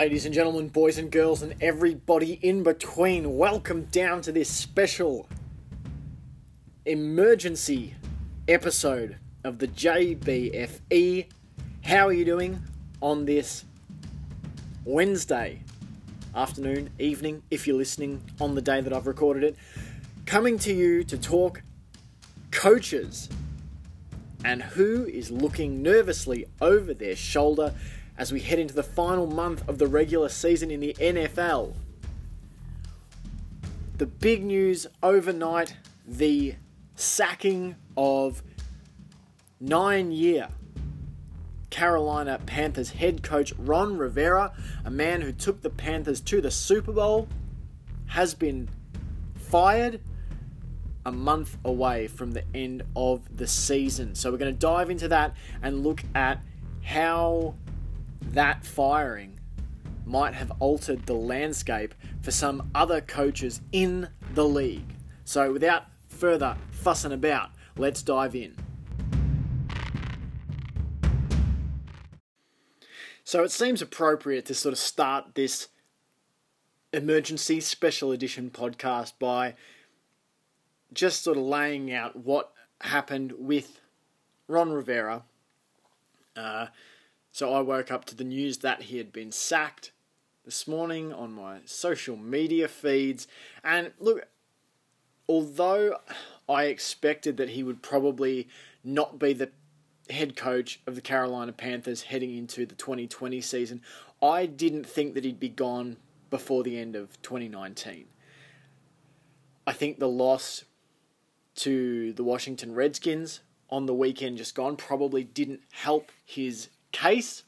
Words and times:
Ladies 0.00 0.24
and 0.24 0.34
gentlemen, 0.34 0.68
boys 0.68 0.96
and 0.96 1.10
girls, 1.10 1.42
and 1.42 1.54
everybody 1.60 2.38
in 2.40 2.62
between, 2.62 3.36
welcome 3.36 3.82
down 3.92 4.22
to 4.22 4.32
this 4.32 4.48
special 4.48 5.28
emergency 6.86 7.96
episode 8.48 9.18
of 9.44 9.58
the 9.58 9.68
JBFE. 9.68 11.26
How 11.84 12.08
are 12.08 12.14
you 12.14 12.24
doing 12.24 12.62
on 13.02 13.26
this 13.26 13.66
Wednesday 14.86 15.60
afternoon, 16.34 16.88
evening, 16.98 17.42
if 17.50 17.66
you're 17.66 17.76
listening 17.76 18.22
on 18.40 18.54
the 18.54 18.62
day 18.62 18.80
that 18.80 18.94
I've 18.94 19.06
recorded 19.06 19.44
it? 19.44 19.56
Coming 20.24 20.58
to 20.60 20.72
you 20.72 21.04
to 21.04 21.18
talk 21.18 21.60
coaches 22.50 23.28
and 24.46 24.62
who 24.62 25.04
is 25.04 25.30
looking 25.30 25.82
nervously 25.82 26.46
over 26.62 26.94
their 26.94 27.16
shoulder 27.16 27.74
as 28.20 28.30
we 28.30 28.38
head 28.38 28.58
into 28.58 28.74
the 28.74 28.82
final 28.82 29.26
month 29.26 29.66
of 29.66 29.78
the 29.78 29.86
regular 29.86 30.28
season 30.28 30.70
in 30.70 30.78
the 30.78 30.94
NFL. 31.00 31.74
The 33.96 34.04
big 34.04 34.44
news 34.44 34.86
overnight 35.02 35.74
the 36.06 36.56
sacking 36.96 37.76
of 37.96 38.42
nine 39.58 40.12
year 40.12 40.48
Carolina 41.70 42.38
Panthers 42.44 42.90
head 42.90 43.22
coach 43.22 43.54
Ron 43.56 43.96
Rivera, 43.96 44.52
a 44.84 44.90
man 44.90 45.22
who 45.22 45.32
took 45.32 45.62
the 45.62 45.70
Panthers 45.70 46.20
to 46.20 46.42
the 46.42 46.50
Super 46.50 46.92
Bowl, 46.92 47.26
has 48.08 48.34
been 48.34 48.68
fired 49.34 49.98
a 51.06 51.12
month 51.12 51.56
away 51.64 52.06
from 52.06 52.32
the 52.32 52.44
end 52.54 52.82
of 52.94 53.22
the 53.34 53.46
season. 53.46 54.14
So 54.14 54.30
we're 54.30 54.36
going 54.36 54.52
to 54.52 54.58
dive 54.58 54.90
into 54.90 55.08
that 55.08 55.34
and 55.62 55.82
look 55.82 56.02
at 56.14 56.42
how 56.82 57.54
that 58.22 58.64
firing 58.64 59.40
might 60.04 60.34
have 60.34 60.52
altered 60.58 61.06
the 61.06 61.14
landscape 61.14 61.94
for 62.20 62.30
some 62.30 62.70
other 62.74 63.00
coaches 63.00 63.60
in 63.72 64.08
the 64.34 64.46
league. 64.46 64.94
So, 65.24 65.52
without 65.52 65.84
further 66.08 66.56
fussing 66.70 67.12
about, 67.12 67.50
let's 67.76 68.02
dive 68.02 68.34
in. 68.34 68.56
So, 73.24 73.44
it 73.44 73.52
seems 73.52 73.80
appropriate 73.80 74.46
to 74.46 74.54
sort 74.54 74.72
of 74.72 74.78
start 74.78 75.34
this 75.34 75.68
emergency 76.92 77.60
special 77.60 78.10
edition 78.10 78.50
podcast 78.50 79.12
by 79.20 79.54
just 80.92 81.22
sort 81.22 81.36
of 81.36 81.44
laying 81.44 81.92
out 81.92 82.16
what 82.16 82.52
happened 82.80 83.32
with 83.38 83.80
Ron 84.48 84.72
Rivera. 84.72 85.22
Uh, 86.36 86.66
so 87.40 87.54
I 87.54 87.62
woke 87.62 87.90
up 87.90 88.04
to 88.04 88.14
the 88.14 88.22
news 88.22 88.58
that 88.58 88.82
he 88.82 88.98
had 88.98 89.14
been 89.14 89.32
sacked 89.32 89.92
this 90.44 90.68
morning 90.68 91.10
on 91.10 91.32
my 91.32 91.60
social 91.64 92.14
media 92.14 92.68
feeds. 92.68 93.26
And 93.64 93.92
look, 93.98 94.28
although 95.26 95.96
I 96.46 96.64
expected 96.64 97.38
that 97.38 97.48
he 97.48 97.62
would 97.62 97.80
probably 97.80 98.46
not 98.84 99.18
be 99.18 99.32
the 99.32 99.52
head 100.10 100.36
coach 100.36 100.82
of 100.86 100.96
the 100.96 101.00
Carolina 101.00 101.52
Panthers 101.52 102.02
heading 102.02 102.36
into 102.36 102.66
the 102.66 102.74
2020 102.74 103.40
season, 103.40 103.80
I 104.22 104.44
didn't 104.44 104.84
think 104.84 105.14
that 105.14 105.24
he'd 105.24 105.40
be 105.40 105.48
gone 105.48 105.96
before 106.28 106.62
the 106.62 106.78
end 106.78 106.94
of 106.94 107.22
2019. 107.22 108.04
I 109.66 109.72
think 109.72 109.98
the 109.98 110.10
loss 110.10 110.66
to 111.54 112.12
the 112.12 112.22
Washington 112.22 112.74
Redskins 112.74 113.40
on 113.70 113.86
the 113.86 113.94
weekend 113.94 114.36
just 114.36 114.54
gone 114.54 114.76
probably 114.76 115.24
didn't 115.24 115.62
help 115.70 116.12
his 116.22 116.68
case. 116.92 117.44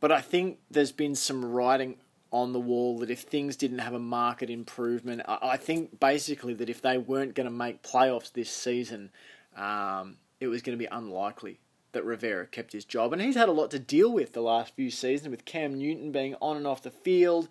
But 0.00 0.10
I 0.10 0.20
think 0.20 0.58
there's 0.70 0.92
been 0.92 1.14
some 1.14 1.44
writing 1.44 1.96
on 2.32 2.52
the 2.52 2.60
wall 2.60 2.98
that 2.98 3.10
if 3.10 3.20
things 3.20 3.56
didn't 3.56 3.80
have 3.80 3.92
a 3.92 3.98
market 3.98 4.48
improvement, 4.48 5.22
I 5.26 5.56
think 5.56 6.00
basically 6.00 6.54
that 6.54 6.70
if 6.70 6.80
they 6.80 6.96
weren't 6.96 7.34
going 7.34 7.46
to 7.46 7.50
make 7.50 7.82
playoffs 7.82 8.32
this 8.32 8.50
season, 8.50 9.10
um, 9.56 10.16
it 10.38 10.46
was 10.46 10.62
going 10.62 10.78
to 10.78 10.82
be 10.82 10.88
unlikely 10.90 11.60
that 11.92 12.04
Rivera 12.04 12.46
kept 12.46 12.72
his 12.72 12.84
job. 12.84 13.12
And 13.12 13.20
he's 13.20 13.34
had 13.34 13.48
a 13.48 13.52
lot 13.52 13.70
to 13.72 13.78
deal 13.78 14.12
with 14.12 14.32
the 14.32 14.40
last 14.40 14.74
few 14.74 14.90
seasons 14.90 15.30
with 15.30 15.44
Cam 15.44 15.74
Newton 15.74 16.12
being 16.12 16.36
on 16.40 16.56
and 16.56 16.66
off 16.66 16.82
the 16.82 16.90
field, 16.90 17.48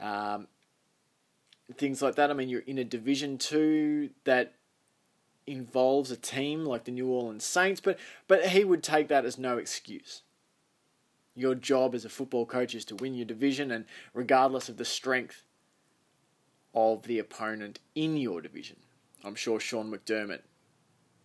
um, 0.00 0.48
things 1.76 2.02
like 2.02 2.16
that. 2.16 2.30
I 2.30 2.34
mean, 2.34 2.48
you're 2.48 2.60
in 2.60 2.78
a 2.78 2.84
Division 2.84 3.38
Two 3.38 4.10
that 4.24 4.54
involves 5.46 6.10
a 6.10 6.16
team 6.16 6.64
like 6.64 6.84
the 6.84 6.90
New 6.90 7.08
Orleans 7.08 7.44
Saints, 7.44 7.80
but 7.80 7.98
but 8.26 8.46
he 8.48 8.64
would 8.64 8.82
take 8.82 9.08
that 9.08 9.24
as 9.24 9.38
no 9.38 9.58
excuse. 9.58 10.22
Your 11.34 11.54
job 11.54 11.94
as 11.94 12.04
a 12.04 12.08
football 12.08 12.46
coach 12.46 12.74
is 12.74 12.84
to 12.86 12.96
win 12.96 13.14
your 13.14 13.26
division, 13.26 13.70
and 13.70 13.84
regardless 14.14 14.68
of 14.68 14.76
the 14.76 14.84
strength 14.84 15.44
of 16.74 17.04
the 17.04 17.18
opponent 17.18 17.80
in 17.94 18.16
your 18.16 18.40
division, 18.40 18.76
I'm 19.24 19.34
sure 19.34 19.60
Sean 19.60 19.90
McDermott 19.90 20.40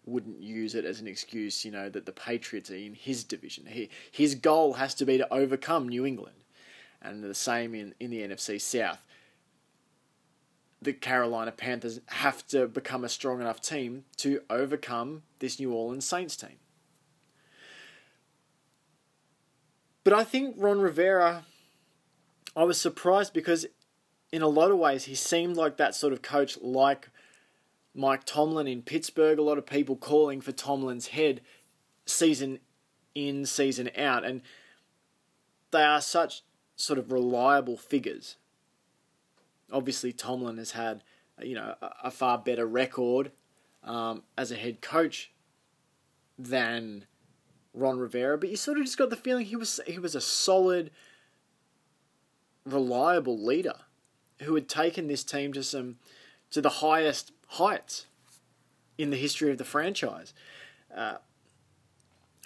wouldn't 0.06 0.42
use 0.42 0.76
it 0.76 0.86
as 0.86 1.00
an 1.00 1.08
excuse, 1.08 1.64
you 1.64 1.72
know, 1.72 1.90
that 1.90 2.06
the 2.06 2.12
Patriots 2.12 2.72
are 2.72 2.76
in 2.76 2.96
his 2.96 3.24
division. 3.24 3.66
He, 3.68 3.90
his 4.12 4.36
goal 4.36 4.74
has 4.74 4.96
to 4.96 5.06
be 5.06 5.18
to 5.18 5.34
overcome 5.34 5.88
New 5.88 6.06
England. 6.06 6.38
And 7.02 7.24
the 7.24 7.34
same 7.34 7.74
in, 7.74 7.94
in 8.00 8.12
the 8.12 8.22
NFC 8.22 8.60
South 8.60 9.04
the 10.82 10.94
Carolina 10.94 11.52
Panthers 11.52 12.02
have 12.08 12.46
to 12.48 12.68
become 12.68 13.04
a 13.04 13.10
strong 13.10 13.40
enough 13.40 13.62
team 13.62 14.06
to 14.18 14.42
overcome 14.50 15.24
this 15.40 15.60
New 15.60 15.72
Orleans 15.72 16.06
Saints 16.06 16.36
team. 16.36 16.58
But 20.04 20.14
I 20.14 20.24
think 20.24 20.56
Ron 20.58 20.80
Rivera, 20.80 21.46
I 22.56 22.64
was 22.64 22.82
surprised 22.82 23.34
because 23.34 23.68
in 24.32 24.42
a 24.42 24.48
lot 24.48 24.72
of 24.72 24.80
ways 24.80 25.04
he 25.04 25.14
seemed 25.14 25.56
like 25.56 25.78
that 25.78 25.94
sort 25.94 26.14
of 26.14 26.24
coach 26.24 26.58
like 26.62 27.10
Mike 27.94 28.24
Tomlin 28.24 28.68
in 28.68 28.82
Pittsburgh. 28.82 29.38
A 29.38 29.44
lot 29.44 29.60
of 29.60 29.66
people 29.68 29.96
calling 29.96 30.42
for 30.42 30.52
Tomlin's 30.52 31.08
head 31.08 31.42
season 32.08 32.60
in, 33.14 33.46
season 33.46 33.92
out. 33.96 34.24
And 34.24 34.42
they 35.70 35.84
are 35.84 36.02
such 36.02 36.42
sort 36.76 36.98
of 36.98 37.12
reliable 37.12 37.78
figures 37.78 38.38
obviously 39.72 40.12
Tomlin 40.14 40.58
has 40.58 40.72
had 40.72 41.04
you 41.42 41.56
know 41.56 41.76
a, 41.82 41.92
a 42.06 42.12
far 42.12 42.38
better 42.38 42.66
record 42.66 43.32
um, 43.84 44.24
as 44.38 44.52
a 44.52 44.56
head 44.56 44.82
coach 44.82 45.32
than 46.38 47.06
Ron 47.74 48.00
Rivera, 48.00 48.38
but 48.38 48.50
you 48.50 48.58
sort 48.58 48.78
of 48.78 48.86
just 48.86 48.98
got 48.98 49.10
the 49.10 49.16
feeling 49.16 49.46
he 49.46 49.56
was 49.56 49.80
he 49.88 50.00
was 50.00 50.16
a 50.16 50.22
solid, 50.22 50.92
reliable 52.66 53.44
leader 53.44 53.76
who 54.42 54.56
had 54.56 54.68
taken 54.68 55.08
this 55.08 55.24
team 55.24 55.54
to 55.54 55.64
some 55.64 55.98
to 56.50 56.62
the 56.62 56.70
highest 56.70 57.32
heights 57.48 58.08
in 58.98 59.10
the 59.10 59.18
history 59.18 59.52
of 59.52 59.58
the 59.58 59.64
franchise. 59.64 60.34
Uh, 60.96 61.16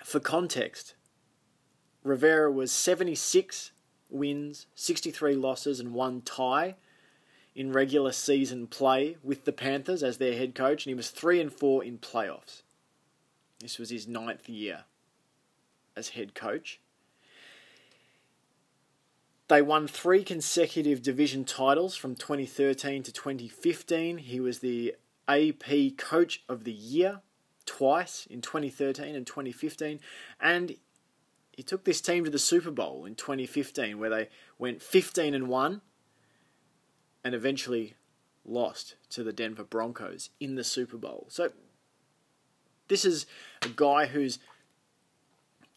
for 0.03 0.19
context, 0.19 0.94
Rivera 2.03 2.52
was 2.52 2.72
76 2.72 3.72
wins, 4.12 4.68
63 4.75 5.35
losses, 5.35 5.80
and 5.80 5.94
one 5.94 6.22
tie 6.22 6.75
in 7.56 7.72
regular 7.72 8.12
season 8.12 8.68
play 8.68 9.18
with 9.24 9.46
the 9.46 9.54
Panthers 9.54 10.04
as 10.04 10.18
their 10.18 10.38
head 10.38 10.54
coach, 10.54 10.86
and 10.86 10.92
he 10.92 10.96
was 10.96 11.10
three 11.10 11.40
and 11.40 11.52
four 11.52 11.84
in 11.84 11.98
playoffs. 11.98 12.64
This 13.60 13.80
was 13.80 13.90
his 13.90 14.08
ninth 14.08 14.50
year 14.50 14.84
as 15.96 16.10
head 16.10 16.36
coach. 16.36 16.82
They 19.48 19.62
won 19.62 19.88
three 19.88 20.24
consecutive 20.24 21.02
division 21.02 21.46
titles 21.46 21.96
from 21.96 22.16
2013 22.16 23.04
to 23.04 23.12
2015. 23.12 24.18
He 24.18 24.40
was 24.40 24.60
the 24.60 24.96
AP 25.28 25.98
Coach 25.98 26.44
of 26.50 26.64
the 26.64 26.72
Year 26.72 27.22
twice 27.66 28.28
in 28.30 28.42
2013 28.42 29.16
and 29.16 29.26
2015, 29.26 30.00
and 30.41 30.76
he 31.52 31.64
took 31.64 31.85
this 31.85 32.02
team 32.02 32.26
to 32.26 32.29
the 32.29 32.38
Super 32.38 32.72
Bowl 32.72 33.06
in 33.06 33.16
2015, 33.16 33.97
where 33.97 34.09
they 34.09 34.29
went 34.59 34.82
15 34.82 35.34
and 35.34 35.47
one 35.47 35.82
and 37.26 37.34
eventually 37.34 37.96
lost 38.46 38.94
to 39.10 39.24
the 39.24 39.34
Denver 39.34 39.64
Broncos 39.64 40.30
in 40.40 40.54
the 40.54 40.64
Super 40.64 40.96
Bowl. 40.96 41.26
So 41.30 41.52
this 42.88 43.04
is 43.04 43.26
a 43.64 43.70
guy 43.70 44.06
who's 44.06 44.38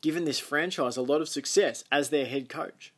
given 0.03 0.27
this 0.27 0.39
franchise 0.39 0.99
a 0.99 1.03
lot 1.03 1.23
of 1.23 1.29
success 1.29 1.85
as 1.91 2.11
their 2.11 2.27
head 2.27 2.51
coach. 2.51 2.93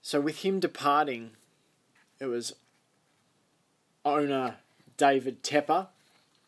So 0.00 0.20
with 0.20 0.38
him 0.38 0.60
departing, 0.60 1.32
it 2.20 2.26
was 2.26 2.54
owner 4.04 4.56
David 4.96 5.42
Tepper, 5.42 5.88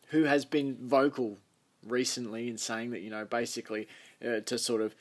who 0.09 0.25
has 0.25 0.45
been 0.45 0.77
vocal 0.81 1.39
recently 1.85 2.49
in 2.49 2.59
saying 2.59 2.91
that, 2.93 3.01
you 3.01 3.11
know, 3.11 3.25
basically 3.25 3.89
uh, 4.25 4.41
to 4.41 4.59
sort 4.59 4.81
of 4.81 4.95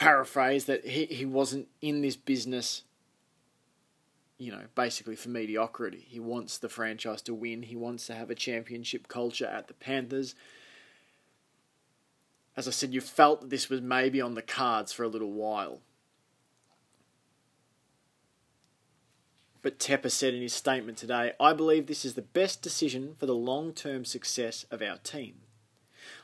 paraphrase 0.00 0.64
that 0.64 0.86
he, 0.86 1.04
he 1.04 1.26
wasn't 1.26 1.68
in 1.82 2.00
this 2.00 2.16
business, 2.16 2.82
you 4.38 4.50
know, 4.50 4.62
basically 4.74 5.14
for 5.14 5.28
mediocrity. 5.28 6.06
He 6.08 6.18
wants 6.18 6.56
the 6.56 6.70
franchise 6.70 7.20
to 7.22 7.34
win. 7.34 7.62
He 7.62 7.76
wants 7.76 8.06
to 8.06 8.14
have 8.14 8.30
a 8.30 8.34
championship 8.34 9.08
culture 9.08 9.46
at 9.46 9.68
the 9.68 9.74
Panthers. 9.74 10.34
as 12.56 12.66
I 12.66 12.70
said, 12.70 12.94
you 12.94 13.02
felt 13.02 13.42
that 13.42 13.50
this 13.50 13.68
was 13.68 13.82
maybe 13.82 14.22
on 14.22 14.34
the 14.34 14.42
cards 14.42 14.90
for 14.90 15.02
a 15.02 15.08
little 15.08 15.32
while. 15.32 15.80
But 19.60 19.78
Tepper 19.78 20.10
said 20.10 20.32
in 20.32 20.40
his 20.40 20.54
statement 20.54 20.96
today, 20.96 21.34
I 21.38 21.52
believe 21.52 21.86
this 21.86 22.06
is 22.06 22.14
the 22.14 22.22
best 22.22 22.62
decision 22.62 23.16
for 23.18 23.26
the 23.26 23.34
long 23.34 23.74
term 23.74 24.06
success 24.06 24.64
of 24.70 24.80
our 24.80 24.96
team. 24.96 25.42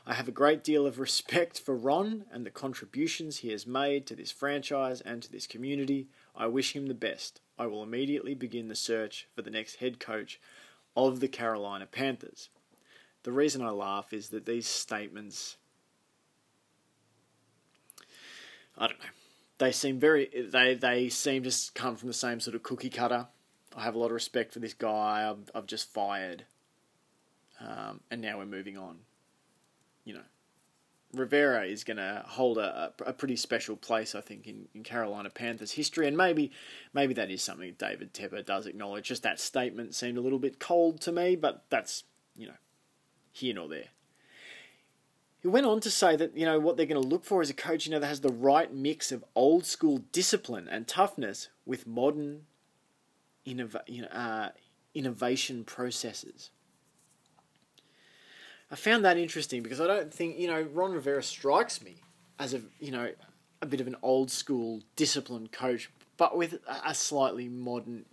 I 0.09 0.13
have 0.13 0.29
a 0.29 0.31
great 0.31 0.63
deal 0.63 0.87
of 0.87 0.99
respect 0.99 1.59
for 1.59 1.75
Ron 1.75 2.23
and 2.31 2.45
the 2.45 2.49
contributions 2.49 3.39
he 3.39 3.49
has 3.49 3.67
made 3.67 4.07
to 4.07 4.15
this 4.15 4.31
franchise 4.31 5.01
and 5.01 5.21
to 5.21 5.29
this 5.29 5.45
community. 5.45 6.07
I 6.33 6.47
wish 6.47 6.73
him 6.73 6.87
the 6.87 6.93
best. 6.93 7.41
I 7.59 7.65
will 7.65 7.83
immediately 7.83 8.33
begin 8.33 8.69
the 8.69 8.75
search 8.75 9.27
for 9.35 9.41
the 9.41 9.49
next 9.49 9.75
head 9.75 9.99
coach 9.99 10.39
of 10.95 11.19
the 11.19 11.27
Carolina 11.27 11.85
Panthers. 11.85 12.47
The 13.23 13.33
reason 13.33 13.61
I 13.61 13.71
laugh 13.71 14.13
is 14.13 14.29
that 14.29 14.45
these 14.45 14.65
statements, 14.65 15.57
I 18.77 18.87
don't 18.87 18.99
know, 18.99 19.09
they 19.57 19.73
seem 19.73 19.99
very 19.99 20.29
they 20.53 20.75
they 20.75 21.09
seem 21.09 21.43
to 21.43 21.53
come 21.75 21.97
from 21.97 22.07
the 22.07 22.13
same 22.13 22.39
sort 22.39 22.55
of 22.55 22.63
cookie 22.63 22.89
cutter. 22.89 23.27
I 23.75 23.83
have 23.83 23.95
a 23.95 23.99
lot 23.99 24.05
of 24.05 24.11
respect 24.13 24.53
for 24.53 24.59
this 24.59 24.73
guy. 24.73 25.29
I've, 25.29 25.51
I've 25.53 25.67
just 25.67 25.91
fired, 25.91 26.45
um, 27.59 27.99
and 28.09 28.21
now 28.21 28.37
we're 28.37 28.45
moving 28.45 28.77
on. 28.77 28.99
You 30.07 30.13
know, 30.13 30.23
Rivera 31.13 31.65
is 31.65 31.83
going 31.83 31.97
to 31.97 32.23
hold 32.25 32.57
a, 32.57 32.93
a, 33.05 33.11
pretty 33.11 33.35
special 33.35 33.75
place, 33.75 34.15
I 34.15 34.21
think, 34.21 34.47
in, 34.47 34.69
in 34.73 34.83
Carolina 34.83 35.29
Panthers 35.29 35.73
history, 35.73 36.07
and 36.07 36.15
maybe 36.15 36.51
maybe 36.93 37.13
that 37.15 37.29
is 37.29 37.43
something 37.43 37.75
David 37.77 38.13
Tepper 38.13 38.45
does 38.45 38.65
acknowledge. 38.67 39.07
Just 39.07 39.23
that 39.23 39.39
statement 39.39 39.95
seemed 39.95 40.17
a 40.17 40.21
little 40.21 40.39
bit 40.39 40.59
cold 40.59 41.01
to 41.01 41.11
me, 41.11 41.35
but 41.35 41.65
that's 41.69 42.05
you 42.37 42.47
know 42.47 42.53
here 43.33 43.53
nor 43.53 43.67
there. 43.67 43.89
He 45.41 45.49
went 45.49 45.65
on 45.65 45.81
to 45.81 45.91
say 45.91 46.15
that 46.15 46.37
you 46.37 46.45
know 46.45 46.57
what 46.57 46.77
they're 46.77 46.85
going 46.85 47.01
to 47.01 47.07
look 47.07 47.25
for 47.25 47.41
is 47.41 47.49
a 47.49 47.53
coach 47.53 47.85
you 47.85 47.91
know 47.91 47.99
that 47.99 48.07
has 48.07 48.21
the 48.21 48.31
right 48.31 48.73
mix 48.73 49.11
of 49.11 49.25
old 49.35 49.65
school 49.65 49.99
discipline 50.13 50.69
and 50.69 50.87
toughness 50.87 51.49
with 51.65 51.85
modern 51.85 52.43
innov- 53.45 53.87
you 53.87 54.03
know, 54.03 54.07
uh, 54.09 54.49
innovation 54.93 55.63
processes. 55.63 56.51
I 58.69 58.75
found 58.75 59.05
that 59.05 59.17
interesting 59.17 59.63
because 59.63 59.79
I 59.79 59.87
don't 59.87 60.13
think 60.13 60.37
you 60.37 60.47
know 60.47 60.61
Ron 60.73 60.93
Rivera 60.93 61.23
strikes 61.23 61.81
me 61.81 62.01
as 62.39 62.53
a 62.53 62.61
you 62.79 62.91
know 62.91 63.11
a 63.61 63.65
bit 63.65 63.81
of 63.81 63.87
an 63.87 63.95
old 64.01 64.29
school 64.29 64.81
disciplined 64.95 65.51
coach, 65.51 65.89
but 66.17 66.37
with 66.37 66.59
a 66.85 66.93
slightly 66.93 67.47
modern 67.47 68.05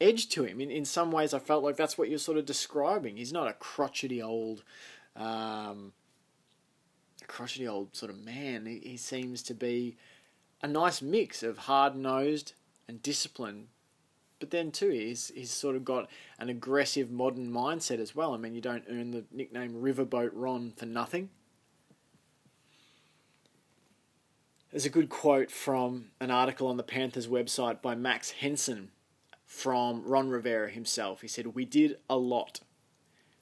edge 0.00 0.28
to 0.30 0.44
him. 0.44 0.60
In 0.60 0.70
in 0.70 0.84
some 0.84 1.10
ways, 1.10 1.34
I 1.34 1.38
felt 1.38 1.64
like 1.64 1.76
that's 1.76 1.96
what 1.96 2.08
you're 2.08 2.18
sort 2.18 2.38
of 2.38 2.46
describing. 2.46 3.16
He's 3.16 3.32
not 3.32 3.48
a 3.48 3.54
crotchety 3.54 4.22
old, 4.22 4.62
um, 5.16 5.92
crotchety 7.26 7.66
old 7.66 7.96
sort 7.96 8.10
of 8.10 8.24
man. 8.24 8.66
He, 8.66 8.80
he 8.80 8.96
seems 8.96 9.42
to 9.44 9.54
be 9.54 9.96
a 10.62 10.68
nice 10.68 11.00
mix 11.00 11.42
of 11.42 11.58
hard 11.58 11.96
nosed 11.96 12.52
and 12.86 13.02
disciplined. 13.02 13.68
But 14.40 14.50
then 14.50 14.70
too, 14.70 14.90
he's 14.90 15.32
he's 15.34 15.50
sort 15.50 15.74
of 15.76 15.84
got 15.84 16.08
an 16.38 16.48
aggressive 16.48 17.10
modern 17.10 17.50
mindset 17.50 17.98
as 17.98 18.14
well. 18.14 18.34
I 18.34 18.36
mean, 18.36 18.54
you 18.54 18.60
don't 18.60 18.84
earn 18.88 19.10
the 19.10 19.24
nickname 19.32 19.74
Riverboat 19.74 20.30
Ron 20.32 20.72
for 20.76 20.86
nothing. 20.86 21.30
There's 24.70 24.84
a 24.84 24.90
good 24.90 25.08
quote 25.08 25.50
from 25.50 26.10
an 26.20 26.30
article 26.30 26.68
on 26.68 26.76
the 26.76 26.82
Panthers 26.82 27.26
website 27.26 27.80
by 27.80 27.94
Max 27.94 28.32
Henson 28.32 28.90
from 29.46 30.02
Ron 30.04 30.28
Rivera 30.28 30.70
himself. 30.70 31.22
He 31.22 31.28
said, 31.28 31.48
We 31.48 31.64
did 31.64 31.96
a 32.08 32.18
lot. 32.18 32.60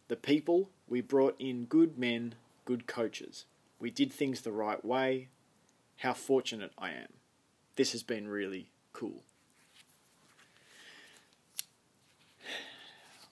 The 0.07 0.17
people, 0.17 0.71
we 0.87 1.01
brought 1.01 1.35
in 1.41 1.65
good 1.65 1.99
men, 1.99 2.37
good 2.65 2.87
coaches. 2.87 3.45
We 3.81 3.91
did 3.91 4.13
things 4.13 4.41
the 4.41 4.53
right 4.53 4.83
way. 4.85 5.29
How 5.99 6.15
fortunate 6.15 6.71
I 6.79 6.91
am. 6.91 7.09
This 7.75 7.91
has 7.91 8.05
been 8.05 8.29
really 8.29 8.71
cool. 8.93 9.25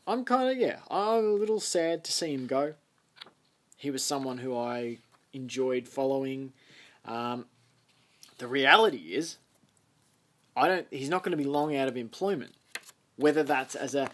I'm 0.06 0.24
kind 0.24 0.50
of, 0.50 0.56
yeah, 0.56 0.80
I'm 0.90 1.24
a 1.24 1.34
little 1.34 1.60
sad 1.60 2.04
to 2.04 2.12
see 2.12 2.32
him 2.32 2.46
go. 2.46 2.74
He 3.76 3.90
was 3.90 4.04
someone 4.04 4.38
who 4.38 4.56
I 4.56 4.98
enjoyed 5.32 5.88
following. 5.88 6.52
Um, 7.04 7.46
the 8.38 8.46
reality 8.46 9.14
is, 9.14 9.38
I 10.56 10.68
don't. 10.68 10.86
He's 10.90 11.08
not 11.08 11.22
going 11.22 11.36
to 11.36 11.42
be 11.42 11.48
long 11.48 11.74
out 11.76 11.88
of 11.88 11.96
employment 11.96 12.54
whether 13.16 13.42
that's 13.42 13.74
as 13.74 13.94
a 13.94 14.10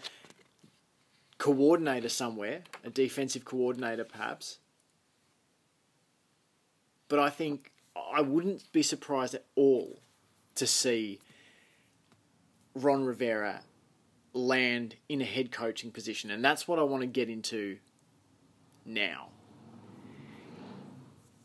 coordinator 1.37 2.09
somewhere, 2.09 2.61
a 2.83 2.89
defensive 2.89 3.45
coordinator 3.45 4.03
perhaps. 4.03 4.59
But 7.07 7.19
I 7.19 7.29
think 7.29 7.71
I 8.13 8.21
wouldn't 8.21 8.71
be 8.71 8.83
surprised 8.83 9.35
at 9.35 9.45
all 9.55 9.99
to 10.55 10.67
see 10.67 11.19
Ron 12.75 13.05
Rivera 13.05 13.61
land 14.33 14.95
in 15.09 15.21
a 15.21 15.25
head 15.25 15.51
coaching 15.51 15.91
position. 15.91 16.31
And 16.31 16.43
that's 16.43 16.67
what 16.67 16.79
I 16.79 16.83
want 16.83 17.01
to 17.01 17.07
get 17.07 17.29
into 17.29 17.77
now. 18.85 19.29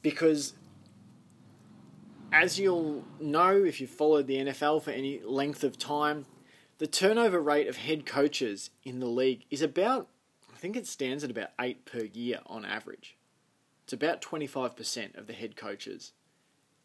Because 0.03 0.55
as 2.33 2.59
you'll 2.59 3.05
know 3.21 3.65
if 3.65 3.81
you've 3.81 3.91
followed 3.91 4.27
the 4.27 4.37
NFL 4.37 4.83
for 4.83 4.91
any 4.91 5.21
length 5.21 5.65
of 5.65 5.79
time, 5.79 6.27
the 6.79 6.87
turnover 6.87 7.41
rate 7.41 7.69
of 7.69 7.77
head 7.79 8.05
coaches 8.05 8.71
in 8.85 9.01
the 9.01 9.07
league 9.07 9.45
is 9.51 9.63
about, 9.63 10.09
I 10.53 10.59
think 10.59 10.77
it 10.77 10.87
stands 10.87 11.25
at 11.25 11.31
about 11.31 11.51
eight 11.61 11.85
per 11.87 12.01
year 12.01 12.41
on 12.47 12.65
average. 12.65 13.17
It's 13.85 13.93
about 13.93 14.21
25% 14.21 15.17
of 15.17 15.27
the 15.27 15.33
head 15.33 15.57
coaches 15.57 16.13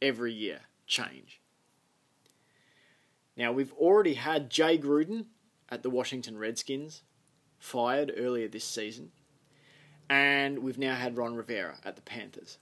every 0.02 0.34
year 0.34 0.62
change. 0.88 1.42
Now, 3.36 3.52
we've 3.52 3.74
already 3.74 4.16
had 4.16 4.50
Jay 4.50 4.78
Gruden 4.78 5.26
at 5.72 5.84
the 5.84 5.90
Washington 5.90 6.38
Redskins 6.38 7.04
fired 7.58 8.12
earlier 8.18 8.48
this 8.48 8.66
season, 8.66 9.12
and 10.10 10.60
we've 10.60 10.78
now 10.78 10.96
had 10.96 11.18
Ron 11.18 11.36
Rivera 11.36 11.78
at 11.86 11.96
the 11.96 12.02
Panthers. 12.02 12.58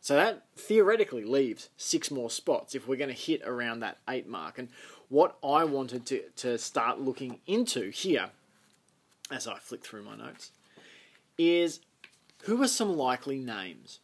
So 0.00 0.14
that 0.14 0.44
theoretically 0.56 1.24
leaves 1.24 1.68
six 1.76 2.10
more 2.10 2.30
spots 2.30 2.74
if 2.74 2.86
we're 2.86 2.96
going 2.96 3.14
to 3.14 3.14
hit 3.14 3.42
around 3.44 3.80
that 3.80 3.98
eight 4.08 4.28
mark. 4.28 4.56
And 4.56 4.68
what 5.08 5.36
I 5.42 5.64
wanted 5.64 6.06
to, 6.06 6.22
to 6.36 6.58
start 6.58 7.00
looking 7.00 7.40
into 7.46 7.90
here, 7.90 8.30
as 9.32 9.48
I 9.48 9.58
flick 9.58 9.84
through 9.84 10.04
my 10.04 10.16
notes, 10.16 10.52
is 11.36 11.80
who 12.44 12.62
are 12.62 12.68
some 12.68 12.96
likely 12.96 13.40
names 13.40 13.98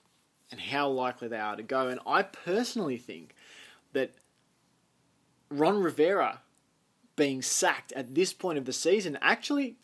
and 0.50 0.60
how 0.60 0.88
likely 0.88 1.28
they 1.28 1.38
are 1.38 1.54
to 1.54 1.62
go. 1.62 1.86
And 1.86 2.00
I 2.04 2.22
personally 2.24 2.98
think 2.98 3.34
that 3.92 4.12
Ron 5.50 5.82
Rivera 5.82 6.40
being 7.16 7.42
sacked 7.42 7.92
at 7.92 8.14
this 8.14 8.32
point 8.32 8.58
of 8.58 8.64
the 8.64 8.72
season 8.72 9.18
actually 9.20 9.76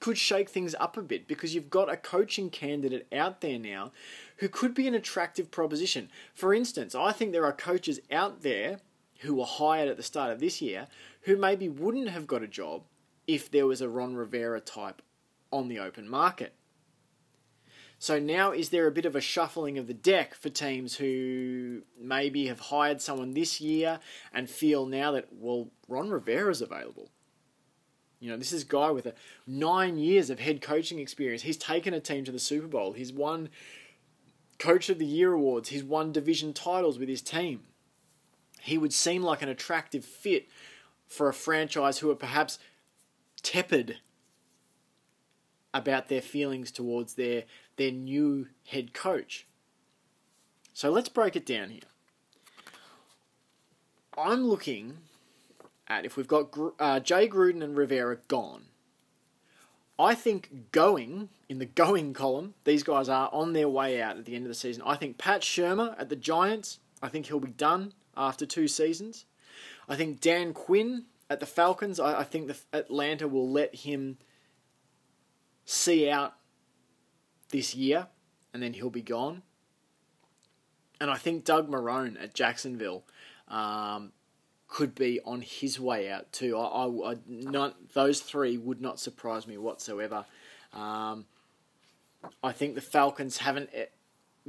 could 0.00 0.18
shake 0.18 0.48
things 0.48 0.74
up 0.78 0.96
a 0.96 1.02
bit 1.02 1.26
because 1.26 1.54
you've 1.54 1.70
got 1.70 1.90
a 1.90 1.96
coaching 1.96 2.50
candidate 2.50 3.06
out 3.12 3.40
there 3.40 3.58
now 3.58 3.92
who 4.38 4.48
could 4.48 4.74
be 4.74 4.86
an 4.86 4.94
attractive 4.94 5.50
proposition. 5.50 6.10
For 6.34 6.52
instance, 6.52 6.94
I 6.94 7.12
think 7.12 7.32
there 7.32 7.46
are 7.46 7.52
coaches 7.52 8.00
out 8.10 8.42
there 8.42 8.80
who 9.20 9.34
were 9.34 9.46
hired 9.46 9.88
at 9.88 9.96
the 9.96 10.02
start 10.02 10.30
of 10.30 10.40
this 10.40 10.60
year 10.60 10.88
who 11.22 11.36
maybe 11.36 11.68
wouldn't 11.68 12.10
have 12.10 12.26
got 12.26 12.42
a 12.42 12.48
job 12.48 12.82
if 13.26 13.50
there 13.50 13.66
was 13.66 13.80
a 13.80 13.88
Ron 13.88 14.14
Rivera 14.14 14.60
type 14.60 15.02
on 15.50 15.68
the 15.68 15.78
open 15.78 16.08
market. 16.08 16.52
So 18.06 18.20
now 18.20 18.52
is 18.52 18.68
there 18.68 18.86
a 18.86 18.92
bit 18.92 19.04
of 19.04 19.16
a 19.16 19.20
shuffling 19.20 19.78
of 19.78 19.88
the 19.88 19.94
deck 19.94 20.36
for 20.36 20.48
teams 20.48 20.94
who 20.94 21.82
maybe 22.00 22.46
have 22.46 22.60
hired 22.60 23.02
someone 23.02 23.34
this 23.34 23.60
year 23.60 23.98
and 24.32 24.48
feel 24.48 24.86
now 24.86 25.10
that 25.10 25.26
well 25.32 25.70
Ron 25.88 26.10
Rivera's 26.10 26.62
available. 26.62 27.10
You 28.20 28.30
know, 28.30 28.36
this 28.36 28.52
is 28.52 28.62
a 28.62 28.66
guy 28.66 28.90
with 28.90 29.06
a 29.06 29.14
nine 29.44 29.98
years 29.98 30.30
of 30.30 30.38
head 30.38 30.60
coaching 30.62 31.00
experience. 31.00 31.42
He's 31.42 31.56
taken 31.56 31.94
a 31.94 32.00
team 32.00 32.24
to 32.26 32.30
the 32.32 32.38
Super 32.38 32.68
Bowl. 32.68 32.92
He's 32.92 33.12
won 33.12 33.48
Coach 34.60 34.88
of 34.88 35.00
the 35.00 35.04
Year 35.04 35.32
awards. 35.32 35.70
He's 35.70 35.82
won 35.82 36.12
division 36.12 36.52
titles 36.52 37.00
with 37.00 37.08
his 37.08 37.22
team 37.22 37.64
he 38.62 38.78
would 38.78 38.92
seem 38.92 39.22
like 39.22 39.42
an 39.42 39.48
attractive 39.48 40.04
fit 40.04 40.48
for 41.06 41.28
a 41.28 41.34
franchise 41.34 41.98
who 41.98 42.10
are 42.10 42.16
perhaps 42.16 42.58
tepid 43.42 43.98
about 45.72 46.08
their 46.08 46.22
feelings 46.22 46.72
towards 46.72 47.14
their 47.14 47.44
their 47.76 47.92
new 47.92 48.48
head 48.66 48.92
coach. 48.92 49.46
So 50.72 50.90
let's 50.90 51.08
break 51.08 51.36
it 51.36 51.46
down 51.46 51.70
here. 51.70 51.80
I'm 54.18 54.46
looking 54.46 54.98
at 55.88 56.04
if 56.04 56.16
we've 56.16 56.28
got 56.28 56.56
uh, 56.78 57.00
Jay 57.00 57.28
Gruden 57.28 57.62
and 57.62 57.76
Rivera 57.76 58.16
gone. 58.28 58.64
I 59.98 60.14
think 60.14 60.72
going 60.72 61.30
in 61.48 61.58
the 61.58 61.66
going 61.66 62.12
column, 62.12 62.54
these 62.64 62.82
guys 62.82 63.08
are 63.08 63.30
on 63.32 63.52
their 63.52 63.68
way 63.68 64.02
out 64.02 64.18
at 64.18 64.24
the 64.24 64.34
end 64.34 64.44
of 64.44 64.48
the 64.48 64.54
season. 64.54 64.82
I 64.84 64.96
think 64.96 65.16
Pat 65.16 65.40
Shurmur 65.40 65.94
at 65.98 66.08
the 66.08 66.16
Giants, 66.16 66.80
I 67.02 67.08
think 67.08 67.26
he'll 67.26 67.40
be 67.40 67.50
done 67.50 67.92
after 68.16 68.44
two 68.44 68.68
seasons. 68.68 69.24
I 69.88 69.96
think 69.96 70.20
Dan 70.20 70.52
Quinn 70.52 71.04
at 71.30 71.40
the 71.40 71.46
Falcons, 71.46 71.98
I, 71.98 72.20
I 72.20 72.24
think 72.24 72.48
the 72.48 72.56
Atlanta 72.72 73.28
will 73.28 73.48
let 73.48 73.74
him 73.74 74.18
see 75.64 76.10
out 76.10 76.34
this 77.50 77.74
year 77.74 78.08
and 78.52 78.62
then 78.62 78.72
he'll 78.72 78.90
be 78.90 79.02
gone. 79.02 79.42
and 81.00 81.10
I 81.10 81.16
think 81.16 81.44
Doug 81.44 81.68
Marrone 81.68 82.16
at 82.22 82.34
Jacksonville 82.34 83.04
um, 83.48 84.12
could 84.68 84.94
be 84.94 85.20
on 85.24 85.42
his 85.42 85.78
way 85.78 86.10
out 86.10 86.32
too. 86.32 86.56
I, 86.56 86.64
I, 86.64 87.12
I 87.12 87.16
not 87.28 87.92
those 87.92 88.20
three 88.20 88.56
would 88.56 88.80
not 88.80 88.98
surprise 88.98 89.46
me 89.46 89.58
whatsoever. 89.58 90.24
Um, 90.72 91.26
I 92.42 92.52
think 92.52 92.74
the 92.74 92.80
Falcons 92.80 93.38
haven't 93.38 93.70
eh, 93.72 93.86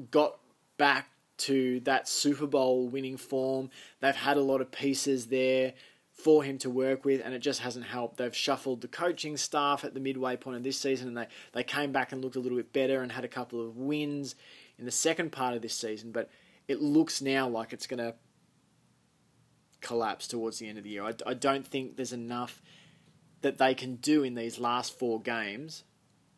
got 0.09 0.37
back 0.77 1.09
to 1.37 1.79
that 1.81 2.07
Super 2.07 2.47
Bowl 2.47 2.87
winning 2.87 3.17
form. 3.17 3.69
They've 3.99 4.15
had 4.15 4.37
a 4.37 4.41
lot 4.41 4.61
of 4.61 4.71
pieces 4.71 5.27
there 5.27 5.73
for 6.17 6.43
him 6.43 6.57
to 6.57 6.69
work 6.69 7.05
with, 7.05 7.21
and 7.23 7.33
it 7.33 7.39
just 7.39 7.61
hasn't 7.61 7.85
helped. 7.85 8.17
They've 8.17 8.35
shuffled 8.35 8.81
the 8.81 8.87
coaching 8.87 9.37
staff 9.37 9.83
at 9.85 9.93
the 9.93 9.99
midway 9.99 10.35
point 10.35 10.57
of 10.57 10.63
this 10.63 10.79
season, 10.79 11.07
and 11.09 11.17
they, 11.17 11.27
they 11.53 11.63
came 11.63 11.91
back 11.91 12.11
and 12.11 12.23
looked 12.23 12.35
a 12.35 12.39
little 12.39 12.57
bit 12.57 12.73
better 12.73 13.01
and 13.01 13.11
had 13.11 13.23
a 13.23 13.29
couple 13.29 13.61
of 13.61 13.77
wins 13.77 14.35
in 14.79 14.85
the 14.85 14.91
second 14.91 15.31
part 15.31 15.53
of 15.55 15.61
this 15.61 15.75
season, 15.75 16.11
but 16.11 16.29
it 16.67 16.81
looks 16.81 17.21
now 17.21 17.47
like 17.47 17.71
it's 17.71 17.87
going 17.87 17.99
to 17.99 18.15
collapse 19.79 20.27
towards 20.27 20.59
the 20.59 20.67
end 20.67 20.77
of 20.77 20.83
the 20.83 20.89
year. 20.89 21.03
I, 21.03 21.13
I 21.25 21.33
don't 21.33 21.65
think 21.65 21.95
there's 21.95 22.13
enough 22.13 22.61
that 23.41 23.59
they 23.59 23.75
can 23.75 23.95
do 23.95 24.23
in 24.23 24.33
these 24.33 24.59
last 24.59 24.97
four 24.97 25.21
games 25.21 25.83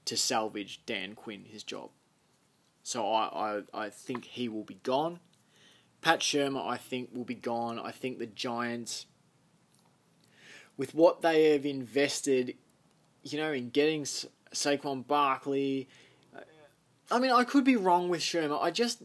to 0.05 0.17
salvage 0.17 0.81
Dan 0.85 1.15
Quinn 1.15 1.45
his 1.45 1.63
job. 1.63 1.91
So 2.83 3.09
I, 3.09 3.61
I, 3.73 3.85
I 3.85 3.89
think 3.89 4.25
he 4.25 4.49
will 4.49 4.63
be 4.63 4.79
gone. 4.83 5.19
Pat 6.01 6.19
Shurmur, 6.19 6.65
I 6.65 6.77
think, 6.77 7.09
will 7.13 7.25
be 7.25 7.35
gone. 7.35 7.79
I 7.79 7.91
think 7.91 8.19
the 8.19 8.25
Giants, 8.25 9.05
with 10.79 10.95
what 10.95 11.21
they 11.21 11.51
have 11.51 11.65
invested, 11.65 12.55
you 13.21 13.37
know, 13.37 13.51
in 13.51 13.69
getting 13.69 14.03
Saquon 14.03 15.05
Barkley, 15.05 15.89
I 17.11 17.19
mean, 17.19 17.31
I 17.31 17.43
could 17.43 17.65
be 17.65 17.75
wrong 17.75 18.07
with 18.07 18.21
Shurmur. 18.21 18.63
I 18.63 18.71
just, 18.71 19.03